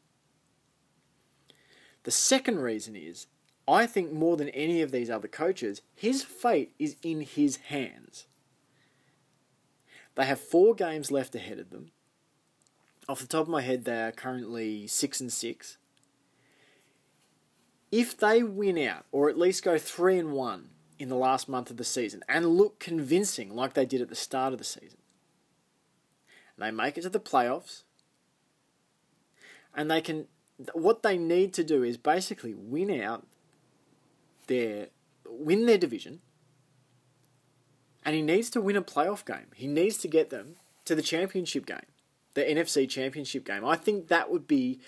The 2.03 2.11
second 2.11 2.59
reason 2.59 2.95
is 2.95 3.27
I 3.67 3.85
think 3.85 4.13
more 4.13 4.37
than 4.37 4.49
any 4.49 4.81
of 4.81 4.91
these 4.91 5.09
other 5.09 5.27
coaches, 5.27 5.81
his 5.93 6.23
fate 6.23 6.73
is 6.79 6.95
in 7.03 7.21
his 7.21 7.57
hands. 7.57 8.27
They 10.15 10.25
have 10.25 10.39
four 10.39 10.73
games 10.73 11.11
left 11.11 11.35
ahead 11.35 11.59
of 11.59 11.69
them. 11.69 11.91
Off 13.09 13.21
the 13.21 13.27
top 13.27 13.43
of 13.43 13.47
my 13.47 13.61
head, 13.61 13.85
they 13.85 14.01
are 14.01 14.11
currently 14.11 14.85
six 14.87 15.21
and 15.21 15.31
six. 15.31 15.77
If 17.91 18.17
they 18.17 18.43
win 18.43 18.77
out, 18.77 19.05
or 19.11 19.29
at 19.29 19.37
least 19.37 19.63
go 19.63 19.77
three 19.77 20.17
and 20.17 20.33
one 20.33 20.69
in 20.99 21.07
the 21.07 21.15
last 21.15 21.47
month 21.47 21.69
of 21.69 21.77
the 21.77 21.85
season, 21.85 22.21
and 22.27 22.57
look 22.57 22.79
convincing 22.79 23.55
like 23.55 23.73
they 23.73 23.85
did 23.85 24.01
at 24.01 24.09
the 24.09 24.15
start 24.15 24.51
of 24.51 24.59
the 24.59 24.65
season, 24.65 24.97
they 26.57 26.71
make 26.71 26.97
it 26.97 27.01
to 27.03 27.09
the 27.09 27.19
playoffs, 27.19 27.83
and 29.73 29.89
they 29.89 30.01
can. 30.01 30.27
What 30.73 31.03
they 31.03 31.17
need 31.17 31.53
to 31.53 31.63
do 31.63 31.83
is 31.83 31.97
basically 31.97 32.53
win 32.55 32.99
out 32.99 33.25
their 34.47 34.87
win 35.25 35.65
their 35.65 35.77
division, 35.77 36.19
and 38.03 38.15
he 38.15 38.21
needs 38.21 38.49
to 38.49 38.59
win 38.59 38.75
a 38.75 38.81
playoff 38.81 39.23
game. 39.23 39.51
He 39.55 39.67
needs 39.67 39.97
to 39.99 40.07
get 40.07 40.29
them 40.29 40.55
to 40.85 40.95
the 40.95 41.01
championship 41.01 41.65
game, 41.65 41.85
the 42.37 42.43
NFC 42.43 42.87
championship 42.87 43.43
game. 43.43 43.65
I 43.65 43.75
think 43.75 44.09
that 44.09 44.29
would 44.29 44.47
be 44.47 44.79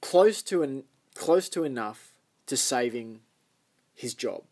close 0.00 0.42
to 0.42 0.62
an 0.62 0.84
close 1.14 1.48
to 1.48 1.64
enough 1.64 2.14
to 2.46 2.56
saving 2.56 3.18
his 3.96 4.14
job. 4.14 4.44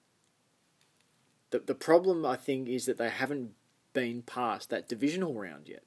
The 1.51 1.61
the 1.61 1.77
problem 1.77 2.27
I 2.27 2.35
think 2.35 2.69
is 2.69 2.87
that 2.87 2.99
they 2.99 3.11
haven't 3.11 3.53
been 3.93 4.23
past 4.23 4.71
that 4.71 4.89
divisional 4.89 5.35
round 5.35 5.69
yet. 5.69 5.85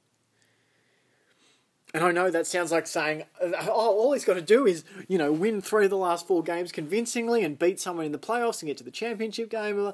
And 1.94 2.06
I 2.06 2.14
know 2.14 2.32
that 2.32 2.48
sounds 2.48 2.72
like 2.72 2.88
saying, 2.88 3.24
oh, 3.42 3.70
all 3.70 4.14
he's 4.14 4.26
got 4.26 4.34
to 4.36 4.42
do 4.42 4.66
is, 4.66 4.86
you 5.10 5.18
know, 5.18 5.32
win 5.32 5.62
three 5.62 5.86
of 5.86 5.90
the 5.90 5.98
last 5.98 6.26
four 6.26 6.42
games 6.42 6.72
convincingly 6.72 7.44
and 7.44 7.60
beat 7.60 7.82
someone 7.82 8.06
in 8.06 8.12
the 8.14 8.18
playoffs 8.18 8.62
and 8.62 8.68
get 8.68 8.78
to 8.78 8.84
the 8.84 8.92
championship 8.92 9.50
game. 9.50 9.92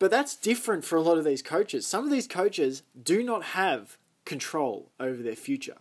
But 0.00 0.10
that's 0.10 0.34
different 0.34 0.84
for 0.84 0.96
a 0.96 1.02
lot 1.02 1.18
of 1.18 1.24
these 1.24 1.42
coaches. 1.42 1.86
Some 1.86 2.04
of 2.04 2.10
these 2.10 2.26
coaches 2.26 2.82
do 3.00 3.22
not 3.22 3.44
have 3.44 3.96
control 4.24 4.90
over 4.98 5.22
their 5.22 5.36
future. 5.36 5.78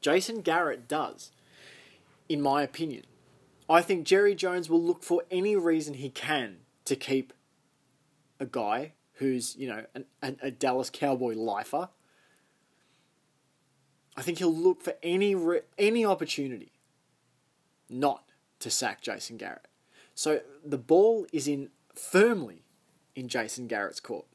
Jason 0.00 0.40
Garrett 0.40 0.86
does, 0.86 1.30
in 2.28 2.40
my 2.40 2.62
opinion. 2.62 3.04
I 3.68 3.80
think 3.80 4.04
Jerry 4.06 4.34
Jones 4.34 4.68
will 4.68 4.82
look 4.82 5.02
for 5.02 5.22
any 5.30 5.56
reason 5.56 5.94
he 5.94 6.10
can 6.10 6.58
to 6.84 6.94
keep 6.94 7.32
a 8.38 8.44
guy 8.44 8.92
who's, 9.14 9.56
you 9.56 9.68
know, 9.68 9.84
an, 9.94 10.04
a, 10.22 10.34
a 10.42 10.50
Dallas 10.50 10.90
Cowboy 10.90 11.34
lifer 11.34 11.88
I 14.16 14.22
think 14.22 14.38
he'll 14.38 14.54
look 14.54 14.80
for 14.80 14.94
any 15.02 15.34
re- 15.34 15.62
any 15.78 16.04
opportunity 16.04 16.72
not 17.88 18.24
to 18.60 18.70
sack 18.70 19.00
Jason 19.00 19.36
Garrett. 19.36 19.66
So 20.14 20.40
the 20.64 20.78
ball 20.78 21.26
is 21.32 21.48
in 21.48 21.70
firmly 21.94 22.62
in 23.14 23.28
Jason 23.28 23.66
Garrett's 23.66 24.00
court. 24.00 24.26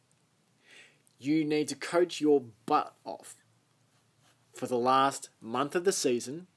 You 1.20 1.44
need 1.46 1.68
to 1.68 1.76
coach 1.76 2.20
your 2.20 2.44
butt 2.66 2.96
off 3.06 3.36
for 4.56 4.66
the 4.66 4.78
last 4.78 5.30
month 5.42 5.76
of 5.76 5.84
the 5.84 5.92
season, 5.92 6.48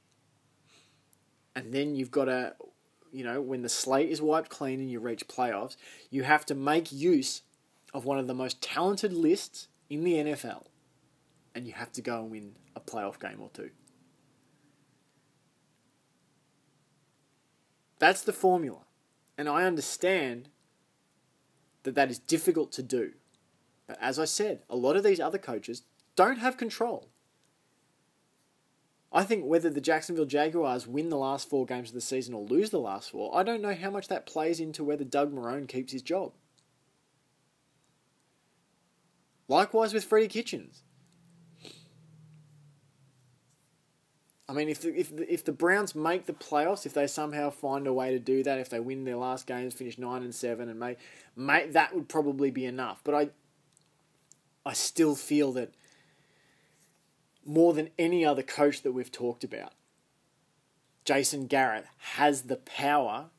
and 1.55 1.73
then 1.73 1.95
you've 1.95 2.11
got 2.11 2.27
to, 2.27 2.55
you 3.13 3.25
know, 3.25 3.41
when 3.43 3.63
the 3.63 3.69
slate 3.69 4.09
is 4.09 4.23
wiped 4.23 4.49
clean 4.49 4.81
and 4.81 4.91
you 4.91 5.01
reach 5.01 5.29
playoffs, 5.29 5.77
you 6.11 6.23
have 6.23 6.47
to 6.47 6.55
make 6.55 6.91
use 6.91 7.43
of 7.93 8.05
one 8.05 8.19
of 8.19 8.27
the 8.27 8.35
most 8.35 8.63
talented 8.63 9.13
lists 9.13 9.69
in 9.91 10.05
the 10.05 10.15
NFL 10.15 10.65
and 11.55 11.67
you 11.67 11.73
have 11.73 11.93
to 11.93 12.03
go 12.03 12.21
and 12.21 12.31
win 12.31 12.57
a 12.75 12.81
playoff 12.81 13.21
game 13.21 13.41
or 13.41 13.51
two. 13.53 13.71
That's 17.99 18.23
the 18.23 18.33
formula. 18.33 18.81
And 19.39 19.49
I 19.49 19.65
understand 19.65 20.49
that 21.85 21.95
that 21.95 22.11
is 22.11 22.19
difficult 22.19 22.73
to 22.73 22.83
do. 22.83 23.13
But 23.87 23.99
as 24.01 24.19
I 24.19 24.25
said, 24.25 24.63
a 24.71 24.77
lot 24.77 24.97
of 24.97 25.05
these 25.05 25.21
other 25.21 25.39
coaches 25.39 25.83
don't 26.17 26.39
have 26.39 26.57
control. 26.57 27.09
I 29.13 29.25
think 29.25 29.45
whether 29.45 29.69
the 29.69 29.81
Jacksonville 29.81 30.25
Jaguars 30.25 30.87
win 30.87 31.11
the 31.11 31.19
last 31.19 31.51
four 31.51 31.67
games 31.67 31.91
of 31.91 31.95
the 31.95 32.01
season 32.01 32.33
or 32.33 32.43
lose 32.43 32.71
the 32.71 32.81
last 32.81 33.11
four, 33.11 33.37
I 33.37 33.43
don't 33.43 33.61
know 33.61 33.75
how 33.75 33.91
much 33.91 34.09
that 34.09 34.25
plays 34.25 34.59
into 34.59 34.85
whether 34.85 35.05
Doug 35.05 35.33
Marrone 35.33 35.69
keeps 35.69 35.93
his 35.93 36.03
job. 36.03 36.33
Likewise 39.49 39.93
with 39.93 40.05
Freddie 40.05 40.29
Kitchens. 40.29 40.83
I 44.49 44.55
mean, 44.55 44.69
if 44.69 44.81
the, 44.81 44.99
if 44.99 45.15
the, 45.15 45.33
if 45.33 45.45
the 45.45 45.53
Browns 45.53 45.95
make 45.95 46.27
the 46.27 46.33
playoffs, 46.33 46.85
if 46.87 46.95
they 46.95 47.07
somehow 47.07 47.51
find 47.51 47.87
a 47.87 47.93
way 47.93 48.13
to 48.13 48.19
do 48.19 48.43
that, 48.43 48.59
if 48.59 48.71
they 48.71 48.81
win 48.81 49.05
their 49.05 49.17
last 49.17 49.47
games, 49.47 49.75
finish 49.75 49.99
nine 49.99 50.23
and 50.23 50.35
seven, 50.35 50.69
and 50.69 50.81
make, 50.81 50.99
make 51.37 51.73
that 51.73 51.95
would 51.95 52.09
probably 52.09 52.51
be 52.51 52.65
enough. 52.65 53.01
But 53.05 53.15
I, 53.15 53.31
I 54.65 54.73
still 54.73 55.15
feel 55.15 55.53
that 55.53 55.75
more 57.45 57.73
than 57.73 57.91
any 57.99 58.25
other 58.25 58.43
coach 58.43 58.83
that 58.83 58.93
we've 58.93 59.11
talked 59.11 59.45
about, 59.45 59.73
Jason 61.05 61.47
Garrett 61.47 61.87
has 61.99 62.43
the 62.43 62.57
power 62.57 63.31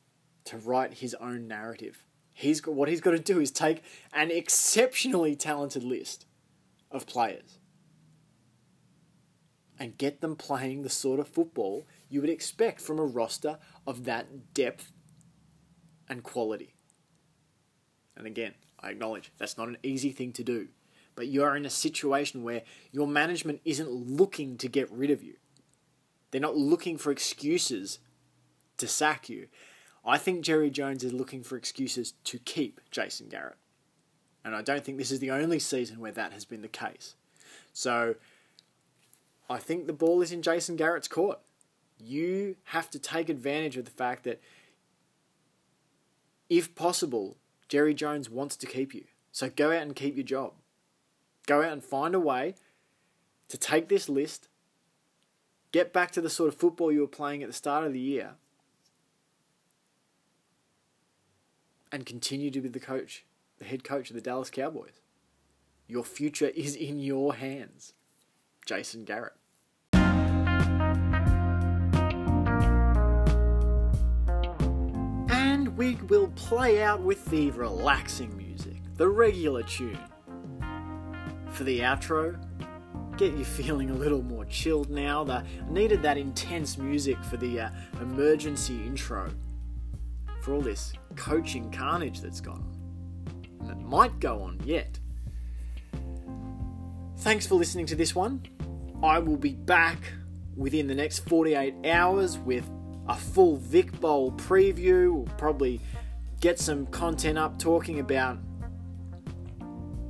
to 0.44 0.58
write 0.58 0.94
his 0.94 1.14
own 1.14 1.48
narrative. 1.48 2.04
He's 2.32 2.60
got, 2.60 2.74
what 2.74 2.88
he's 2.88 3.00
got 3.00 3.12
to 3.12 3.18
do 3.18 3.40
is 3.40 3.50
take 3.50 3.82
an 4.12 4.30
exceptionally 4.30 5.34
talented 5.34 5.82
list 5.82 6.26
of 6.90 7.06
players 7.06 7.58
and 9.78 9.96
get 9.96 10.20
them 10.20 10.36
playing 10.36 10.82
the 10.82 10.90
sort 10.90 11.20
of 11.20 11.28
football 11.28 11.86
you 12.08 12.20
would 12.20 12.30
expect 12.30 12.80
from 12.80 12.98
a 12.98 13.04
roster 13.04 13.58
of 13.86 14.04
that 14.04 14.52
depth 14.52 14.92
and 16.08 16.22
quality. 16.22 16.74
And 18.16 18.26
again, 18.26 18.54
I 18.78 18.90
acknowledge 18.90 19.32
that's 19.38 19.56
not 19.56 19.68
an 19.68 19.78
easy 19.82 20.12
thing 20.12 20.32
to 20.32 20.44
do, 20.44 20.68
but 21.14 21.28
you 21.28 21.42
are 21.42 21.56
in 21.56 21.64
a 21.64 21.70
situation 21.70 22.42
where 22.42 22.62
your 22.92 23.06
management 23.06 23.60
isn't 23.64 23.90
looking 23.90 24.56
to 24.58 24.68
get 24.68 24.90
rid 24.90 25.10
of 25.10 25.22
you. 25.22 25.34
They're 26.30 26.40
not 26.40 26.56
looking 26.56 26.98
for 26.98 27.10
excuses 27.10 27.98
to 28.78 28.88
sack 28.88 29.28
you. 29.28 29.46
I 30.04 30.18
think 30.18 30.42
Jerry 30.42 30.70
Jones 30.70 31.04
is 31.04 31.12
looking 31.12 31.42
for 31.42 31.56
excuses 31.56 32.14
to 32.24 32.38
keep 32.38 32.80
Jason 32.90 33.28
Garrett. 33.28 33.56
And 34.44 34.54
I 34.54 34.60
don't 34.60 34.84
think 34.84 34.98
this 34.98 35.10
is 35.10 35.20
the 35.20 35.30
only 35.30 35.58
season 35.58 36.00
where 36.00 36.12
that 36.12 36.32
has 36.32 36.44
been 36.44 36.62
the 36.62 36.68
case. 36.68 37.14
So 37.72 38.16
I 39.48 39.58
think 39.58 39.86
the 39.86 39.92
ball 39.92 40.20
is 40.20 40.32
in 40.32 40.42
Jason 40.42 40.76
Garrett's 40.76 41.08
court. 41.08 41.38
You 41.98 42.56
have 42.64 42.90
to 42.90 42.98
take 42.98 43.28
advantage 43.28 43.76
of 43.76 43.84
the 43.84 43.90
fact 43.90 44.24
that, 44.24 44.40
if 46.50 46.74
possible, 46.74 47.36
Jerry 47.68 47.94
Jones 47.94 48.28
wants 48.28 48.56
to 48.56 48.66
keep 48.66 48.94
you. 48.94 49.04
So 49.32 49.48
go 49.48 49.68
out 49.68 49.82
and 49.82 49.96
keep 49.96 50.16
your 50.16 50.24
job. 50.24 50.52
Go 51.46 51.62
out 51.62 51.72
and 51.72 51.84
find 51.84 52.14
a 52.14 52.20
way 52.20 52.54
to 53.48 53.58
take 53.58 53.88
this 53.88 54.08
list, 54.08 54.48
get 55.72 55.92
back 55.92 56.10
to 56.12 56.20
the 56.20 56.30
sort 56.30 56.48
of 56.48 56.58
football 56.58 56.90
you 56.90 57.00
were 57.00 57.06
playing 57.06 57.42
at 57.42 57.48
the 57.48 57.54
start 57.54 57.84
of 57.84 57.92
the 57.92 58.00
year, 58.00 58.32
and 61.92 62.06
continue 62.06 62.50
to 62.50 62.60
be 62.60 62.68
the 62.68 62.80
coach, 62.80 63.24
the 63.58 63.64
head 63.64 63.84
coach 63.84 64.10
of 64.10 64.16
the 64.16 64.22
Dallas 64.22 64.50
Cowboys. 64.50 65.00
Your 65.86 66.04
future 66.04 66.48
is 66.54 66.74
in 66.74 66.98
your 66.98 67.34
hands. 67.34 67.92
Jason 68.64 69.04
Garrett. 69.04 69.34
And 75.30 75.76
we 75.76 75.96
will 75.96 76.28
play 76.28 76.82
out 76.82 77.00
with 77.02 77.26
the 77.26 77.50
relaxing 77.50 78.34
music, 78.36 78.76
the 78.96 79.08
regular 79.08 79.62
tune. 79.62 79.98
For 81.54 81.62
the 81.62 81.78
outro, 81.80 82.36
get 83.16 83.32
you 83.34 83.44
feeling 83.44 83.90
a 83.90 83.94
little 83.94 84.22
more 84.22 84.44
chilled 84.46 84.90
now. 84.90 85.22
The, 85.22 85.44
needed 85.70 86.02
that 86.02 86.18
intense 86.18 86.76
music 86.76 87.22
for 87.22 87.36
the 87.36 87.60
uh, 87.60 87.70
emergency 88.00 88.74
intro. 88.84 89.30
For 90.42 90.52
all 90.52 90.60
this 90.60 90.92
coaching 91.14 91.70
carnage 91.70 92.20
that's 92.20 92.40
gone 92.40 92.56
on. 92.60 93.46
And 93.60 93.68
that 93.70 93.80
might 93.80 94.18
go 94.18 94.42
on 94.42 94.60
yet. 94.64 94.98
Thanks 97.18 97.46
for 97.46 97.54
listening 97.54 97.86
to 97.86 97.94
this 97.94 98.16
one. 98.16 98.42
I 99.00 99.20
will 99.20 99.36
be 99.36 99.54
back 99.54 99.98
within 100.56 100.88
the 100.88 100.94
next 100.94 101.20
48 101.20 101.86
hours 101.86 102.36
with 102.36 102.68
a 103.06 103.14
full 103.14 103.58
Vic 103.58 104.00
Bowl 104.00 104.32
preview. 104.32 105.12
We'll 105.12 105.36
probably 105.38 105.80
get 106.40 106.58
some 106.58 106.86
content 106.86 107.38
up 107.38 107.60
talking 107.60 108.00
about 108.00 108.38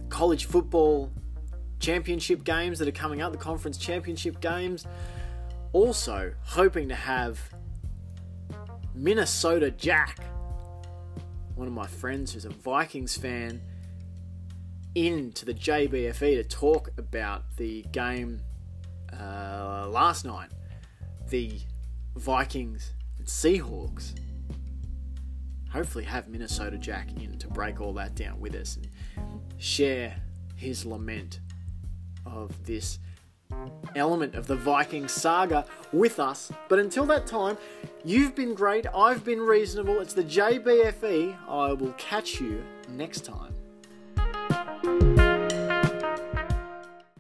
college 0.09 0.47
football 0.47 1.12
championship 1.85 2.45
games 2.45 2.78
that 2.78 2.89
are 2.89 2.93
coming 2.93 3.20
up, 3.20 3.30
the 3.30 3.37
conference 3.37 3.76
championship 3.76 4.41
games. 4.41 4.87
Also, 5.74 6.32
hoping 6.43 6.89
to 6.89 6.95
have 6.95 7.39
Minnesota 8.95 9.70
Jack, 9.70 10.18
one 11.57 11.66
of 11.66 11.74
my 11.74 11.87
friends 11.87 12.32
who's 12.32 12.47
a 12.47 12.51
Vikings 12.51 13.18
fan, 13.18 13.61
into 14.95 15.45
the 15.45 15.53
JBFE 15.53 16.37
to 16.37 16.45
talk 16.45 16.91
about 16.97 17.43
the 17.57 17.82
game 17.93 18.41
uh, 19.12 19.87
last 19.91 20.24
night, 20.24 20.49
the 21.28 21.61
Vikings 22.16 22.93
and 23.18 23.26
Seahawks 23.26 24.14
hopefully 25.70 26.05
have 26.05 26.28
Minnesota 26.28 26.78
Jack 26.78 27.09
in 27.20 27.37
to 27.39 27.49
break 27.49 27.80
all 27.80 27.93
that 27.95 28.14
down 28.14 28.41
with 28.41 28.55
us 28.55 28.76
and 28.76 28.89
share 29.59 30.14
his 30.57 30.87
lament 30.87 31.41
of 32.27 32.64
this 32.64 32.99
element 33.95 34.35
of 34.35 34.47
the 34.47 34.57
Viking 34.57 35.09
saga 35.09 35.64
with 35.93 36.18
us. 36.18 36.51
But 36.68 36.79
until 36.79 37.07
that 37.07 37.27
time, 37.27 37.57
you've 38.05 38.35
been 38.35 38.55
great, 38.55 38.87
I've 38.95 39.25
been 39.25 39.41
reasonable. 39.41 40.01
It's 40.01 40.14
the 40.14 40.25
JBFE. 40.25 41.37
I 41.49 41.72
will 41.72 41.93
catch 41.93 42.41
you 42.41 42.64
next 42.89 43.25
time. 43.25 43.53